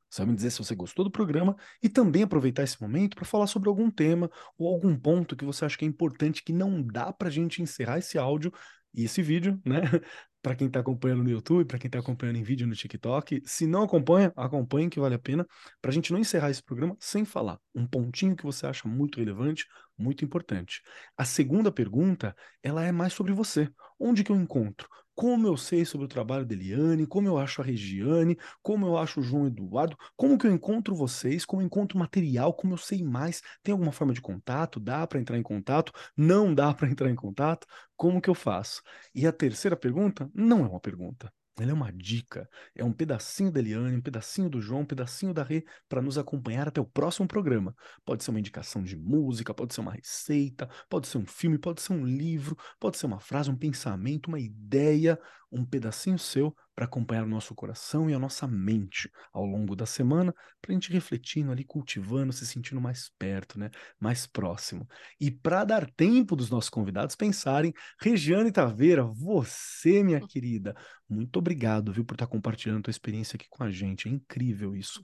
[0.09, 3.25] Você vai me dizer se você gostou do programa e também aproveitar esse momento para
[3.25, 6.83] falar sobre algum tema ou algum ponto que você acha que é importante que não
[6.83, 8.53] dá para a gente encerrar esse áudio
[8.95, 9.81] e esse vídeo, né?
[10.43, 13.43] Para quem está acompanhando no YouTube, para quem está acompanhando em vídeo no TikTok.
[13.45, 15.47] Se não acompanha, acompanhe que vale a pena,
[15.81, 17.61] para a gente não encerrar esse programa sem falar.
[17.73, 19.65] Um pontinho que você acha muito relevante,
[19.97, 20.83] muito importante.
[21.17, 23.71] A segunda pergunta, ela é mais sobre você.
[24.01, 24.89] Onde que eu encontro?
[25.15, 28.97] Como eu sei sobre o trabalho da Eliane, como eu acho a Regiane, como eu
[28.97, 32.79] acho o João Eduardo, como que eu encontro vocês, como eu encontro material, como eu
[32.79, 33.43] sei mais.
[33.63, 34.81] Tem alguma forma de contato?
[34.81, 35.93] Dá para entrar em contato?
[36.17, 37.67] Não dá para entrar em contato?
[37.97, 38.83] Como que eu faço?
[39.15, 41.33] E a terceira pergunta não é uma pergunta.
[41.61, 45.35] Ela é uma dica, é um pedacinho da Eliane, um pedacinho do João, um pedacinho
[45.35, 47.75] da Rê para nos acompanhar até o próximo programa.
[48.05, 51.83] Pode ser uma indicação de música, pode ser uma receita, pode ser um filme, pode
[51.83, 55.19] ser um livro, pode ser uma frase, um pensamento, uma ideia,
[55.51, 59.87] um pedacinho seu para acompanhar o nosso coração e a nossa mente ao longo da
[59.87, 63.71] semana, para a gente refletindo ali, cultivando, se sentindo mais perto, né?
[64.01, 64.89] Mais próximo.
[65.21, 70.75] E para dar tempo dos nossos convidados pensarem, Regiane Taveira, você, minha querida,
[71.09, 74.09] muito obrigado, viu, por estar compartilhando a tua experiência aqui com a gente.
[74.09, 75.01] É incrível isso.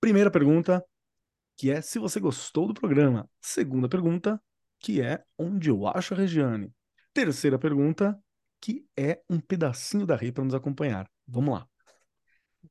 [0.00, 0.84] Primeira pergunta,
[1.56, 3.28] que é se você gostou do programa.
[3.40, 4.40] Segunda pergunta,
[4.78, 6.72] que é onde eu acho a Regiane.
[7.12, 8.16] Terceira pergunta,
[8.60, 11.08] que é um pedacinho da Rei para nos acompanhar.
[11.26, 11.68] Vamos lá.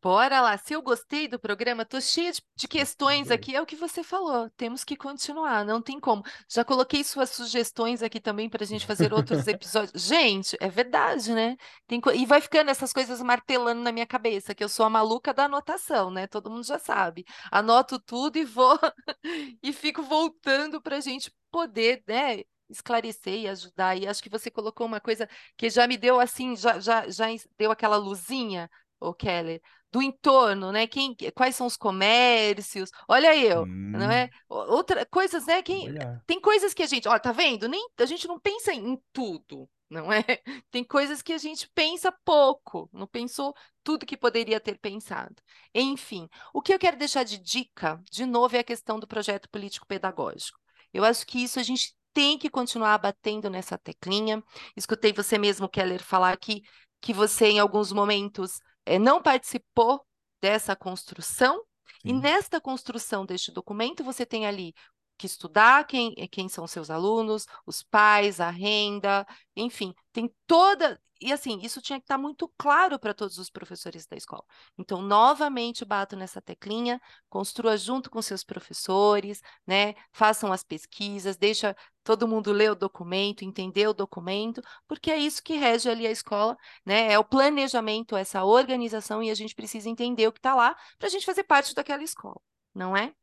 [0.01, 0.57] Bora lá.
[0.57, 3.55] Se eu gostei do programa, tô cheia de, de questões aqui.
[3.55, 4.49] É o que você falou.
[4.51, 6.23] Temos que continuar, não tem como.
[6.49, 10.03] Já coloquei suas sugestões aqui também para a gente fazer outros episódios.
[10.03, 11.57] Gente, é verdade, né?
[11.87, 12.11] Tem co...
[12.11, 15.45] E vai ficando essas coisas martelando na minha cabeça, que eu sou a maluca da
[15.45, 16.27] anotação, né?
[16.27, 17.25] Todo mundo já sabe.
[17.51, 18.77] Anoto tudo e vou
[19.63, 22.43] e fico voltando para a gente poder, né?
[22.69, 23.95] Esclarecer e ajudar.
[23.97, 27.25] E acho que você colocou uma coisa que já me deu assim, já, já, já
[27.57, 29.61] deu aquela luzinha, o Keller,
[29.91, 30.87] do entorno, né?
[30.87, 32.89] Quem, quais são os comércios?
[33.07, 33.91] Olha eu, hum.
[33.91, 34.29] não é?
[34.49, 35.61] Outra coisas, né?
[35.61, 35.93] Quem,
[36.25, 37.67] tem coisas que a gente, ó, tá vendo?
[37.67, 40.23] Nem a gente não pensa em tudo, não é?
[40.69, 45.35] Tem coisas que a gente pensa pouco, não pensou tudo que poderia ter pensado.
[45.73, 49.49] Enfim, o que eu quero deixar de dica, de novo, é a questão do projeto
[49.49, 50.59] político-pedagógico.
[50.93, 54.43] Eu acho que isso a gente tem que continuar batendo nessa teclinha.
[54.75, 56.63] Escutei você mesmo, Keller, falar aqui
[56.99, 60.03] que você, em alguns momentos, é, não participou
[60.41, 61.61] dessa construção,
[62.01, 62.09] Sim.
[62.09, 64.73] e nesta construção deste documento você tem ali
[65.17, 70.99] que estudar quem, quem são seus alunos, os pais, a renda, enfim, tem toda.
[71.19, 74.43] E assim, isso tinha que estar muito claro para todos os professores da escola.
[74.77, 79.95] Então, novamente, bato nessa teclinha, construa junto com seus professores, né?
[80.11, 85.41] Façam as pesquisas, deixa todo mundo ler o documento, entender o documento, porque é isso
[85.43, 86.55] que rege ali a escola,
[86.85, 87.11] né?
[87.11, 91.07] É o planejamento, essa organização, e a gente precisa entender o que está lá para
[91.07, 92.39] a gente fazer parte daquela escola,
[92.75, 93.13] não é?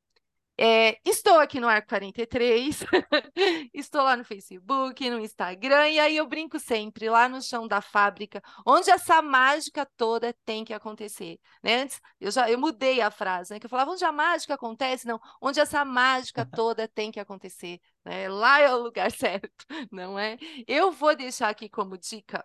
[0.56, 2.84] É, estou aqui no Arco 43,
[3.74, 7.80] estou lá no Facebook, no Instagram, e aí eu brinco sempre, lá no chão da
[7.80, 11.40] fábrica, onde essa mágica toda tem que acontecer.
[11.60, 11.82] Né?
[11.82, 13.58] Antes, eu já eu mudei a frase, né?
[13.58, 15.08] que eu falava, onde a mágica acontece?
[15.08, 17.80] Não, onde essa mágica toda tem que acontecer.
[18.04, 18.28] Né?
[18.28, 20.36] Lá é o lugar certo, não é?
[20.68, 22.44] Eu vou deixar aqui como dica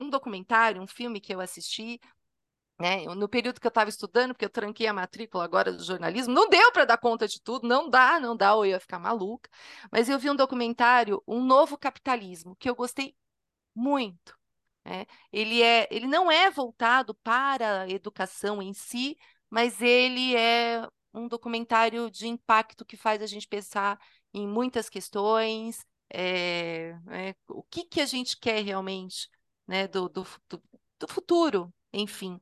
[0.00, 2.00] um documentário, um filme que eu assisti,
[2.80, 3.04] né?
[3.14, 6.48] No período que eu estava estudando, porque eu tranquei a matrícula agora do jornalismo, não
[6.48, 9.48] deu para dar conta de tudo, não dá, não dá, ou eu ia ficar maluca.
[9.90, 13.16] Mas eu vi um documentário, Um Novo Capitalismo, que eu gostei
[13.74, 14.36] muito.
[14.84, 15.06] Né?
[15.32, 19.16] Ele, é, ele não é voltado para a educação em si,
[19.48, 23.98] mas ele é um documentário de impacto que faz a gente pensar
[24.32, 29.28] em muitas questões, é, é, o que, que a gente quer realmente
[29.66, 30.62] né, do, do, do,
[30.98, 32.40] do futuro, enfim.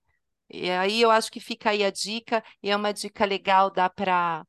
[0.52, 3.88] E aí eu acho que fica aí a dica, e é uma dica legal, dá
[3.88, 4.44] para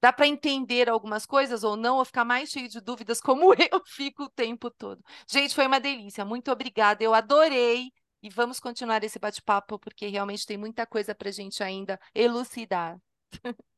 [0.00, 3.82] dá para entender algumas coisas ou não, ou ficar mais cheio de dúvidas, como eu
[3.86, 5.02] fico o tempo todo.
[5.28, 6.24] Gente, foi uma delícia.
[6.24, 7.02] Muito obrigada.
[7.02, 7.90] Eu adorei.
[8.22, 12.98] E vamos continuar esse bate-papo, porque realmente tem muita coisa para a gente ainda elucidar.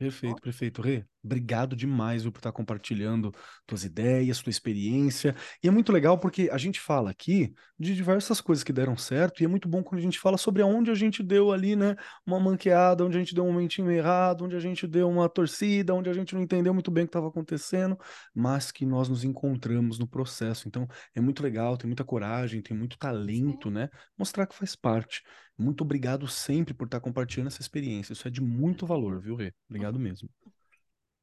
[0.00, 0.80] Perfeito, perfeito.
[0.80, 3.30] Rê, obrigado demais viu, por estar compartilhando
[3.66, 5.36] tuas ideias, tua experiência.
[5.62, 9.42] E é muito legal porque a gente fala aqui de diversas coisas que deram certo,
[9.42, 11.96] e é muito bom quando a gente fala sobre aonde a gente deu ali, né,
[12.26, 15.94] uma manqueada, onde a gente deu um momentinho errado, onde a gente deu uma torcida,
[15.94, 17.98] onde a gente não entendeu muito bem o que estava acontecendo,
[18.34, 20.66] mas que nós nos encontramos no processo.
[20.66, 23.90] Então, é muito legal, tem muita coragem, tem muito talento, né?
[24.18, 25.22] Mostrar que faz parte.
[25.60, 28.14] Muito obrigado sempre por estar compartilhando essa experiência.
[28.14, 29.52] Isso é de muito valor, viu, Rê?
[29.68, 30.28] Obrigado mesmo.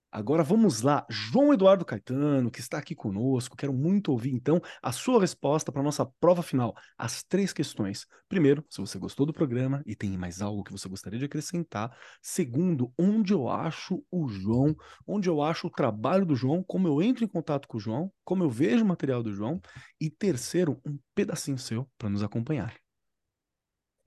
[0.09, 3.57] Agora vamos lá, João Eduardo Caetano, que está aqui conosco.
[3.57, 8.05] Quero muito ouvir então a sua resposta para a nossa prova final, as três questões.
[8.29, 11.95] Primeiro, se você gostou do programa e tem mais algo que você gostaria de acrescentar.
[12.21, 14.75] Segundo, onde eu acho o João,
[15.05, 18.11] onde eu acho o trabalho do João, como eu entro em contato com o João,
[18.23, 19.59] como eu vejo o material do João.
[19.99, 22.86] E terceiro, um pedacinho seu para nos acompanhar.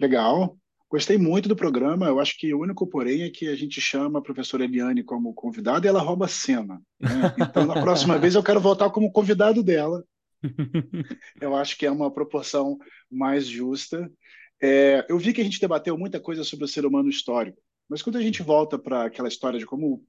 [0.00, 0.56] Legal.
[0.90, 2.06] Gostei muito do programa.
[2.06, 5.34] Eu acho que o único porém é que a gente chama a professora Eliane como
[5.34, 6.80] convidada e ela rouba a cena.
[6.98, 7.34] Né?
[7.38, 10.02] Então, na próxima vez, eu quero voltar como convidado dela.
[11.40, 12.78] Eu acho que é uma proporção
[13.10, 14.10] mais justa.
[14.62, 18.02] É, eu vi que a gente debateu muita coisa sobre o ser humano histórico, mas
[18.02, 20.04] quando a gente volta para aquela história de como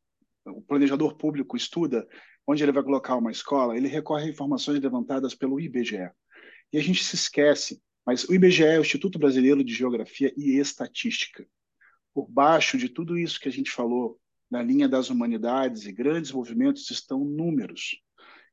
[0.46, 2.06] o planejador público estuda
[2.46, 6.10] onde ele vai colocar uma escola, ele recorre a informações levantadas pelo IBGE.
[6.74, 10.58] E a gente se esquece mas o IBGE é o Instituto Brasileiro de Geografia e
[10.58, 11.45] Estatística.
[12.14, 16.32] Por baixo de tudo isso que a gente falou, na linha das humanidades e grandes
[16.32, 18.02] movimentos, estão números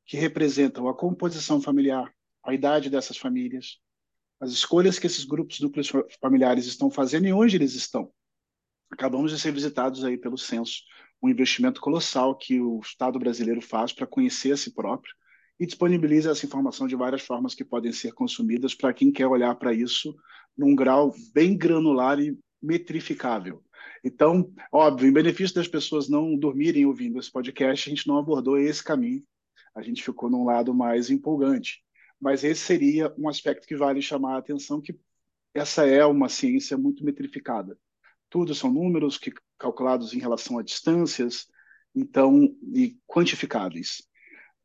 [0.05, 3.79] que representam a composição familiar, a idade dessas famílias,
[4.39, 5.91] as escolhas que esses grupos núcleos
[6.21, 8.11] familiares estão fazendo e onde eles estão.
[8.89, 10.81] Acabamos de ser visitados aí pelo censo,
[11.21, 15.13] um investimento colossal que o Estado brasileiro faz para conhecer a si próprio
[15.59, 19.53] e disponibiliza essa informação de várias formas que podem ser consumidas para quem quer olhar
[19.55, 20.15] para isso
[20.57, 23.63] num grau bem granular e metrificável.
[24.03, 28.57] Então, óbvio, em benefício das pessoas não dormirem ouvindo esse podcast, a gente não abordou
[28.57, 29.23] esse caminho.
[29.75, 31.83] A gente ficou num lado mais empolgante.
[32.19, 34.97] Mas esse seria um aspecto que vale chamar a atenção, que
[35.53, 37.77] essa é uma ciência muito metrificada.
[38.29, 41.47] Tudo são números que calculados em relação a distâncias,
[41.95, 44.03] então e quantificáveis.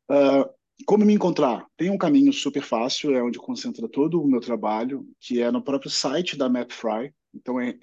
[0.09, 0.47] Uh,
[0.83, 1.65] como me encontrar?
[1.77, 5.63] Tem um caminho super fácil, é onde concentra todo o meu trabalho, que é no
[5.63, 7.13] próprio site da MapFry.
[7.33, 7.75] Então é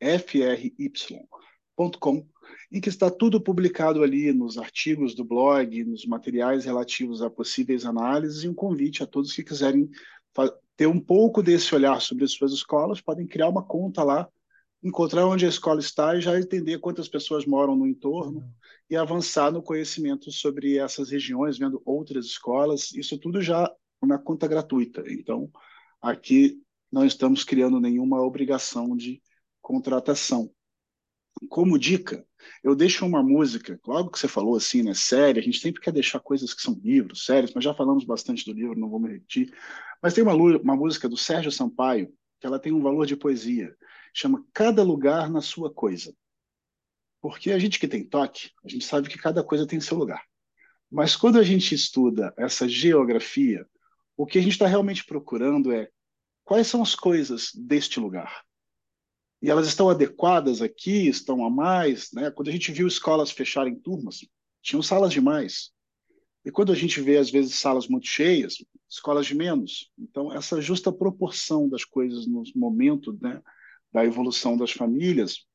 [0.00, 2.26] mapfry.com,
[2.70, 7.84] em que está tudo publicado ali nos artigos do blog, nos materiais relativos a possíveis
[7.84, 9.90] análises e um convite a todos que quiserem
[10.76, 14.28] ter um pouco desse olhar sobre as suas escolas, podem criar uma conta lá,
[14.84, 18.52] encontrar onde a escola está e já entender quantas pessoas moram no entorno uhum.
[18.90, 23.72] e avançar no conhecimento sobre essas regiões, vendo outras escolas, isso tudo já
[24.02, 25.02] na conta gratuita.
[25.08, 25.50] Então,
[26.02, 26.60] aqui
[26.92, 29.22] não estamos criando nenhuma obrigação de
[29.62, 30.50] contratação.
[31.48, 32.24] Como dica,
[32.62, 35.92] eu deixo uma música, logo que você falou assim, né, série, a gente sempre quer
[35.92, 39.10] deixar coisas que são livros, séries, mas já falamos bastante do livro, não vou me
[39.10, 39.50] repetir.
[40.02, 43.74] Mas tem uma, uma música do Sérgio Sampaio, que ela tem um valor de poesia,
[44.14, 46.14] chama Cada Lugar na Sua Coisa.
[47.20, 50.24] Porque a gente que tem toque, a gente sabe que cada coisa tem seu lugar.
[50.90, 53.66] Mas quando a gente estuda essa geografia,
[54.16, 55.90] o que a gente está realmente procurando é
[56.44, 58.44] quais são as coisas deste lugar
[59.44, 62.30] e elas estão adequadas aqui, estão a mais, né?
[62.30, 64.20] Quando a gente viu escolas fecharem turmas,
[64.62, 65.70] tinham salas demais.
[66.46, 69.92] E quando a gente vê às vezes salas muito cheias, escolas de menos.
[69.98, 73.42] Então essa justa proporção das coisas no momento, né,
[73.94, 75.46] da evolução das famílias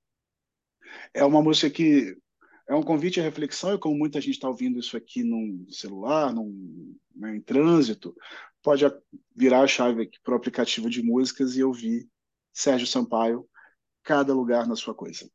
[1.14, 2.18] é uma música que
[2.68, 6.34] é um convite à reflexão e como muita gente está ouvindo isso aqui num celular,
[6.34, 8.16] num, né, em trânsito,
[8.64, 8.86] pode
[9.36, 12.08] virar a chave para o aplicativo de músicas e ouvir
[12.54, 13.48] Sérgio Sampaio
[14.04, 15.30] cada lugar na sua coisa.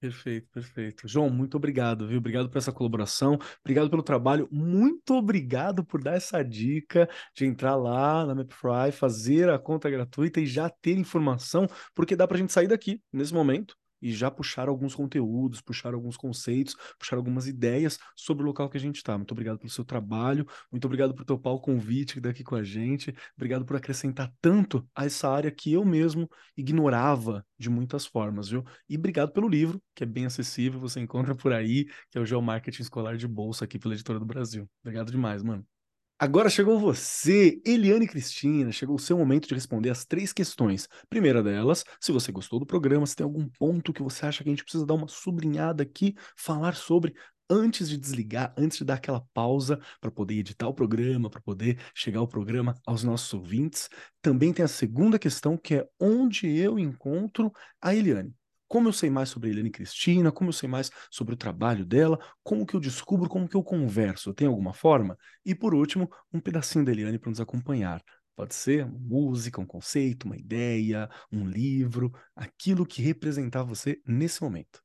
[0.00, 1.08] Perfeito, perfeito.
[1.08, 2.18] João, muito obrigado, viu?
[2.18, 7.74] Obrigado por essa colaboração, obrigado pelo trabalho, muito obrigado por dar essa dica de entrar
[7.74, 12.40] lá na MapFry, fazer a conta gratuita e já ter informação, porque dá para a
[12.40, 17.46] gente sair daqui nesse momento e já puxar alguns conteúdos, puxar alguns conceitos, puxar algumas
[17.46, 19.16] ideias sobre o local que a gente está.
[19.16, 23.14] Muito obrigado pelo seu trabalho, muito obrigado por topar o convite daqui com a gente,
[23.36, 28.64] obrigado por acrescentar tanto a essa área que eu mesmo ignorava de muitas formas, viu?
[28.88, 32.26] E obrigado pelo livro, que é bem acessível, você encontra por aí, que é o
[32.26, 34.68] Geomarketing Escolar de Bolsa aqui pela Editora do Brasil.
[34.82, 35.77] Obrigado demais, mano.
[36.20, 40.88] Agora chegou você, Eliane Cristina, chegou o seu momento de responder as três questões.
[41.08, 44.48] Primeira delas, se você gostou do programa, se tem algum ponto que você acha que
[44.48, 47.14] a gente precisa dar uma sublinhada aqui, falar sobre,
[47.48, 51.78] antes de desligar, antes de dar aquela pausa para poder editar o programa, para poder
[51.94, 53.88] chegar o programa aos nossos ouvintes.
[54.20, 58.37] Também tem a segunda questão, que é onde eu encontro a Eliane
[58.68, 61.84] como eu sei mais sobre a Helene Cristina, como eu sei mais sobre o trabalho
[61.84, 65.16] dela, como que eu descubro, como que eu converso, tem alguma forma?
[65.44, 68.02] E por último, um pedacinho da Eliane para nos acompanhar.
[68.36, 74.42] Pode ser uma música, um conceito, uma ideia, um livro, aquilo que representar você nesse
[74.42, 74.80] momento.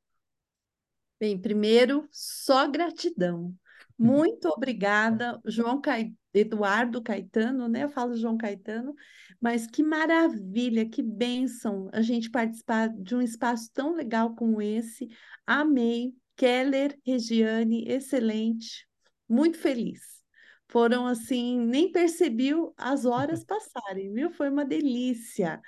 [1.19, 3.55] Bem, primeiro, só gratidão.
[3.97, 6.17] Muito obrigada, João Caetano.
[6.33, 7.83] Eduardo Caetano, né?
[7.83, 8.95] Eu falo João Caetano,
[9.39, 15.07] mas que maravilha, que bênção a gente participar de um espaço tão legal como esse.
[15.45, 16.13] Amei.
[16.35, 18.87] Keller, Regiane, excelente,
[19.29, 20.01] muito feliz.
[20.67, 24.31] Foram assim, nem percebiu as horas passarem, viu?
[24.31, 25.61] Foi uma delícia.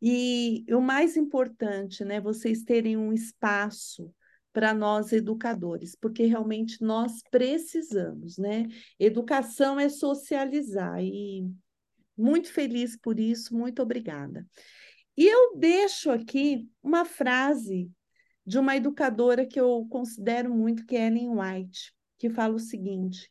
[0.00, 2.20] E o mais importante, né?
[2.20, 4.12] Vocês terem um espaço
[4.52, 8.68] para nós educadores, porque realmente nós precisamos, né?
[8.98, 11.50] Educação é socializar e
[12.16, 14.46] muito feliz por isso, muito obrigada.
[15.16, 17.90] E eu deixo aqui uma frase
[18.44, 23.30] de uma educadora que eu considero muito, que é Ellen White, que fala o seguinte: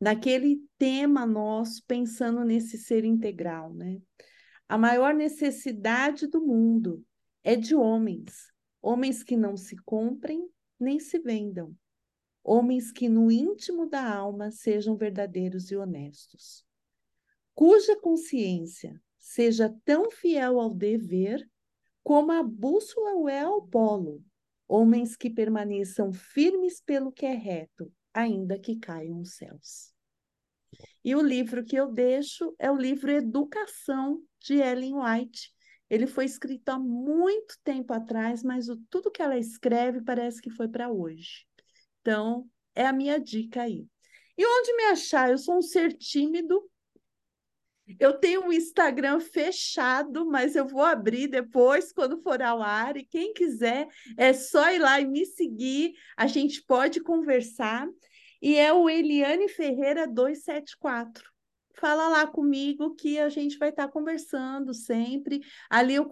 [0.00, 3.98] naquele tema nosso, pensando nesse ser integral, né?
[4.68, 7.04] A maior necessidade do mundo
[7.44, 8.52] é de homens
[8.86, 11.76] homens que não se comprem nem se vendam,
[12.44, 16.64] homens que no íntimo da alma sejam verdadeiros e honestos,
[17.52, 21.50] cuja consciência seja tão fiel ao dever
[22.04, 24.24] como a bússola o é ao polo,
[24.68, 29.92] homens que permaneçam firmes pelo que é reto, ainda que caiam os céus.
[31.04, 35.52] E o livro que eu deixo é o livro Educação, de Ellen White,
[35.88, 40.50] ele foi escrito há muito tempo atrás, mas o, tudo que ela escreve parece que
[40.50, 41.46] foi para hoje.
[42.00, 43.86] Então, é a minha dica aí.
[44.36, 45.30] E onde me achar?
[45.30, 46.62] Eu sou um ser tímido.
[48.00, 52.96] Eu tenho um Instagram fechado, mas eu vou abrir depois, quando for ao ar.
[52.96, 55.94] E quem quiser, é só ir lá e me seguir.
[56.16, 57.88] A gente pode conversar.
[58.42, 61.35] E é o Eliane Ferreira 274.
[61.78, 65.40] Fala lá comigo que a gente vai estar conversando sempre.
[65.68, 66.08] Ali eu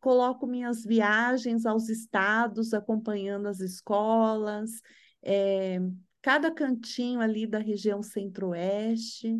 [0.00, 4.80] coloco minhas viagens aos estados, acompanhando as escolas,
[5.22, 5.80] é,
[6.22, 9.36] cada cantinho ali da região centro-oeste.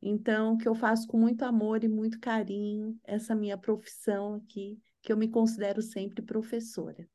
[0.00, 5.12] Então, que eu faço com muito amor e muito carinho essa minha profissão aqui, que
[5.12, 7.08] eu me considero sempre professora.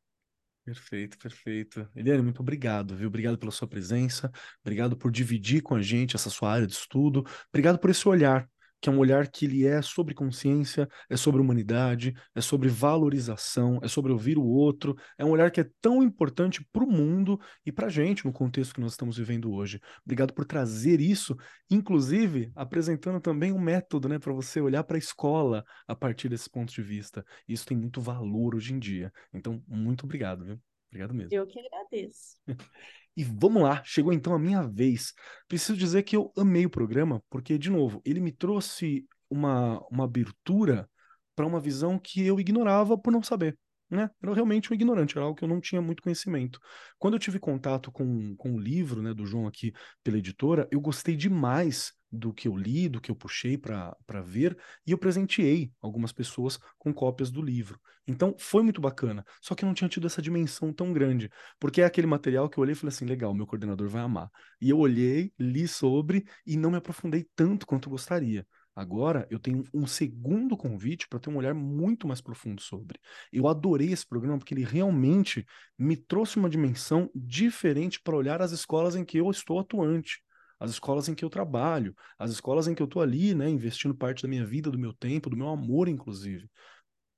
[0.65, 1.89] Perfeito, perfeito.
[1.95, 3.07] Eliane, muito obrigado, viu?
[3.07, 4.31] Obrigado pela sua presença,
[4.63, 8.47] obrigado por dividir com a gente essa sua área de estudo, obrigado por esse olhar
[8.81, 13.79] que é um olhar que ele é sobre consciência, é sobre humanidade, é sobre valorização,
[13.83, 17.39] é sobre ouvir o outro, é um olhar que é tão importante para o mundo
[17.65, 19.79] e para a gente no contexto que nós estamos vivendo hoje.
[20.03, 21.37] Obrigado por trazer isso,
[21.69, 26.49] inclusive apresentando também um método, né, para você olhar para a escola a partir desse
[26.49, 27.23] ponto de vista.
[27.47, 29.13] Isso tem muito valor hoje em dia.
[29.31, 30.59] Então, muito obrigado, viu?
[30.89, 31.33] Obrigado mesmo.
[31.33, 32.37] Eu que agradeço.
[33.15, 35.13] E vamos lá, chegou então a minha vez.
[35.47, 40.05] Preciso dizer que eu amei o programa, porque, de novo, ele me trouxe uma, uma
[40.05, 40.89] abertura
[41.35, 43.57] para uma visão que eu ignorava por não saber.
[43.89, 44.09] Né?
[44.23, 46.59] Era realmente um ignorante, era algo que eu não tinha muito conhecimento.
[46.97, 50.79] Quando eu tive contato com, com o livro né, do João aqui pela editora, eu
[50.79, 55.71] gostei demais do que eu li, do que eu puxei para ver, e eu presenteei
[55.79, 57.79] algumas pessoas com cópias do livro.
[58.07, 61.81] Então foi muito bacana, só que eu não tinha tido essa dimensão tão grande, porque
[61.81, 64.29] é aquele material que eu olhei e falei assim: legal, meu coordenador vai amar.
[64.59, 68.45] E eu olhei, li sobre e não me aprofundei tanto quanto eu gostaria.
[68.75, 72.99] Agora eu tenho um segundo convite para ter um olhar muito mais profundo sobre.
[73.31, 75.45] Eu adorei esse programa porque ele realmente
[75.77, 80.21] me trouxe uma dimensão diferente para olhar as escolas em que eu estou atuante
[80.61, 83.95] as escolas em que eu trabalho, as escolas em que eu estou ali, né, investindo
[83.95, 86.47] parte da minha vida, do meu tempo, do meu amor, inclusive.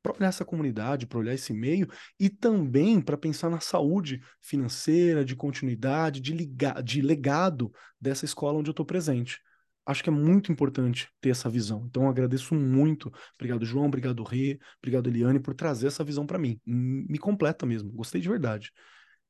[0.01, 1.87] Para olhar essa comunidade, para olhar esse meio
[2.17, 7.69] e também para pensar na saúde financeira, de continuidade, de, liga, de legado
[7.99, 9.41] dessa escola onde eu estou presente.
[9.85, 11.85] Acho que é muito importante ter essa visão.
[11.89, 13.11] Então, agradeço muito.
[13.35, 13.87] Obrigado, João.
[13.87, 14.57] Obrigado, Rê.
[14.81, 16.57] Obrigado, Eliane, por trazer essa visão para mim.
[16.65, 17.91] Me completa mesmo.
[17.91, 18.71] Gostei de verdade.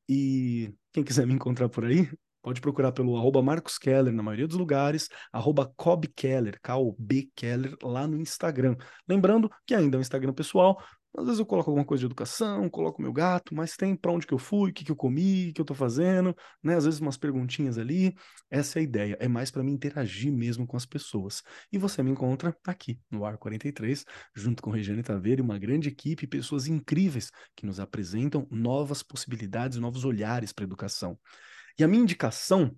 [0.08, 2.08] E quem quiser me encontrar por aí,
[2.44, 7.76] Pode procurar pelo arroba Marcos Keller na maioria dos lugares, arroba Cobb Keller, K-O-B Keller,
[7.82, 8.76] lá no Instagram.
[9.08, 10.78] Lembrando que ainda é um Instagram pessoal,
[11.16, 14.26] às vezes eu coloco alguma coisa de educação, coloco meu gato, mas tem para onde
[14.26, 16.76] que eu fui, o que, que eu comi, o que eu estou fazendo, né?
[16.76, 18.16] Às vezes umas perguntinhas ali.
[18.50, 21.44] Essa é a ideia, é mais para me interagir mesmo com as pessoas.
[21.72, 24.04] E você me encontra aqui no Ar 43,
[24.36, 29.78] junto com Regiane Taveira e uma grande equipe, pessoas incríveis que nos apresentam novas possibilidades,
[29.78, 31.18] novos olhares para educação.
[31.78, 32.76] E a minha indicação,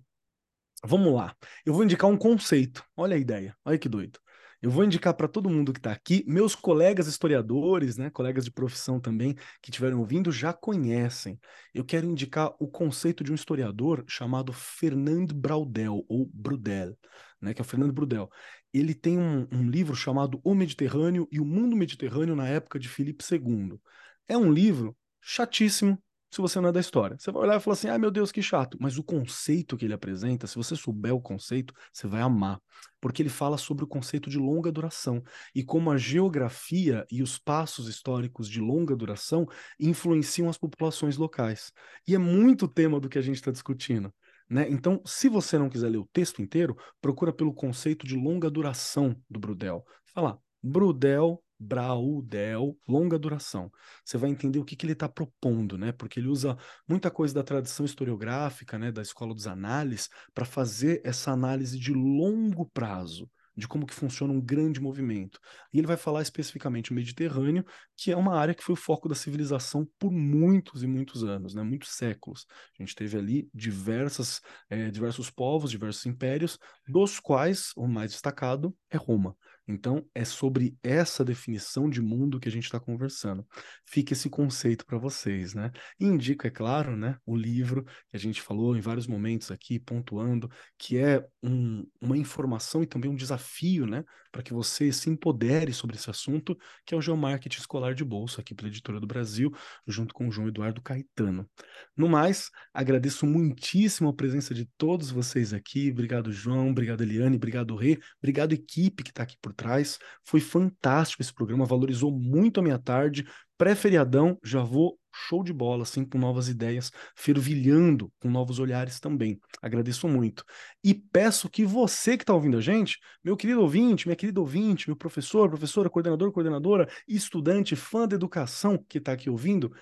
[0.84, 1.34] vamos lá,
[1.64, 2.84] eu vou indicar um conceito.
[2.96, 4.18] Olha a ideia, olha que doido.
[4.62, 8.50] Eu vou indicar para todo mundo que está aqui, meus colegas historiadores, né, colegas de
[8.50, 11.38] profissão também, que estiveram ouvindo, já conhecem.
[11.74, 16.96] Eu quero indicar o conceito de um historiador chamado Fernand Braudel, ou Brudel,
[17.40, 18.30] né, que é o Fernando Brudel.
[18.72, 22.88] Ele tem um, um livro chamado O Mediterrâneo e o Mundo Mediterrâneo na época de
[22.88, 23.78] Filipe II.
[24.26, 26.02] É um livro chatíssimo,
[26.36, 27.16] se você não é da história.
[27.18, 28.76] Você vai olhar e falar assim: ah, meu Deus, que chato.
[28.78, 32.60] Mas o conceito que ele apresenta, se você souber o conceito, você vai amar.
[33.00, 35.22] Porque ele fala sobre o conceito de longa duração
[35.54, 39.46] e como a geografia e os passos históricos de longa duração
[39.80, 41.72] influenciam as populações locais.
[42.06, 44.12] E é muito tema do que a gente está discutindo.
[44.48, 44.66] Né?
[44.68, 49.16] Então, se você não quiser ler o texto inteiro, procura pelo conceito de longa duração
[49.28, 49.84] do Brudel.
[50.04, 53.70] Fala, Brudel Braudel, longa duração.
[54.04, 55.92] Você vai entender o que, que ele está propondo, né?
[55.92, 56.56] Porque ele usa
[56.88, 61.92] muita coisa da tradição historiográfica, né, da escola dos análises, para fazer essa análise de
[61.92, 65.40] longo prazo, de como que funciona um grande movimento.
[65.72, 67.64] E ele vai falar especificamente o Mediterrâneo,
[67.96, 71.54] que é uma área que foi o foco da civilização por muitos e muitos anos,
[71.54, 71.62] né?
[71.62, 72.46] muitos séculos.
[72.78, 78.76] A gente teve ali diversas, é, diversos povos, diversos impérios, dos quais o mais destacado
[78.90, 79.34] é Roma.
[79.68, 83.44] Então, é sobre essa definição de mundo que a gente está conversando.
[83.84, 85.72] Fica esse conceito para vocês, né?
[85.98, 89.78] E indico, é claro, né, o livro que a gente falou em vários momentos aqui,
[89.80, 90.48] pontuando,
[90.78, 94.04] que é um, uma informação e também um desafio, né,
[94.36, 98.42] para que você se empodere sobre esse assunto, que é o Geomarketing Escolar de Bolsa,
[98.42, 99.50] aqui pela Editora do Brasil,
[99.86, 101.48] junto com o João Eduardo Caetano.
[101.96, 105.90] No mais, agradeço muitíssimo a presença de todos vocês aqui.
[105.90, 106.68] Obrigado, João.
[106.68, 107.36] Obrigado, Eliane.
[107.36, 107.98] Obrigado, Rê.
[108.18, 109.98] Obrigado, equipe que está aqui por trás.
[110.22, 113.26] Foi fantástico esse programa, valorizou muito a minha tarde.
[113.58, 119.40] Pré-feriadão, já vou show de bola, assim, com novas ideias, fervilhando com novos olhares também.
[119.62, 120.44] Agradeço muito.
[120.84, 124.88] E peço que você que está ouvindo a gente, meu querido ouvinte, minha querida ouvinte,
[124.88, 129.72] meu professor, professora, coordenador, coordenadora, estudante, fã da educação que está aqui ouvindo,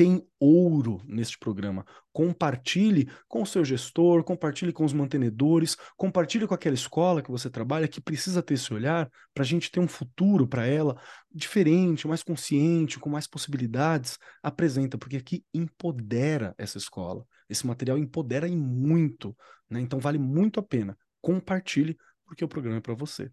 [0.00, 1.84] tem ouro neste programa.
[2.10, 7.50] Compartilhe com o seu gestor, compartilhe com os mantenedores, compartilhe com aquela escola que você
[7.50, 10.98] trabalha que precisa ter esse olhar para a gente ter um futuro para ela
[11.30, 14.16] diferente, mais consciente, com mais possibilidades.
[14.42, 17.26] Apresenta, porque aqui empodera essa escola.
[17.46, 19.36] Esse material empodera e muito,
[19.68, 19.82] né?
[19.82, 20.96] Então vale muito a pena.
[21.20, 21.94] Compartilhe,
[22.24, 23.30] porque o programa é para você.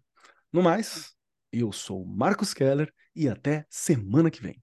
[0.52, 1.14] No mais,
[1.50, 4.62] eu sou Marcos Keller e até semana que vem.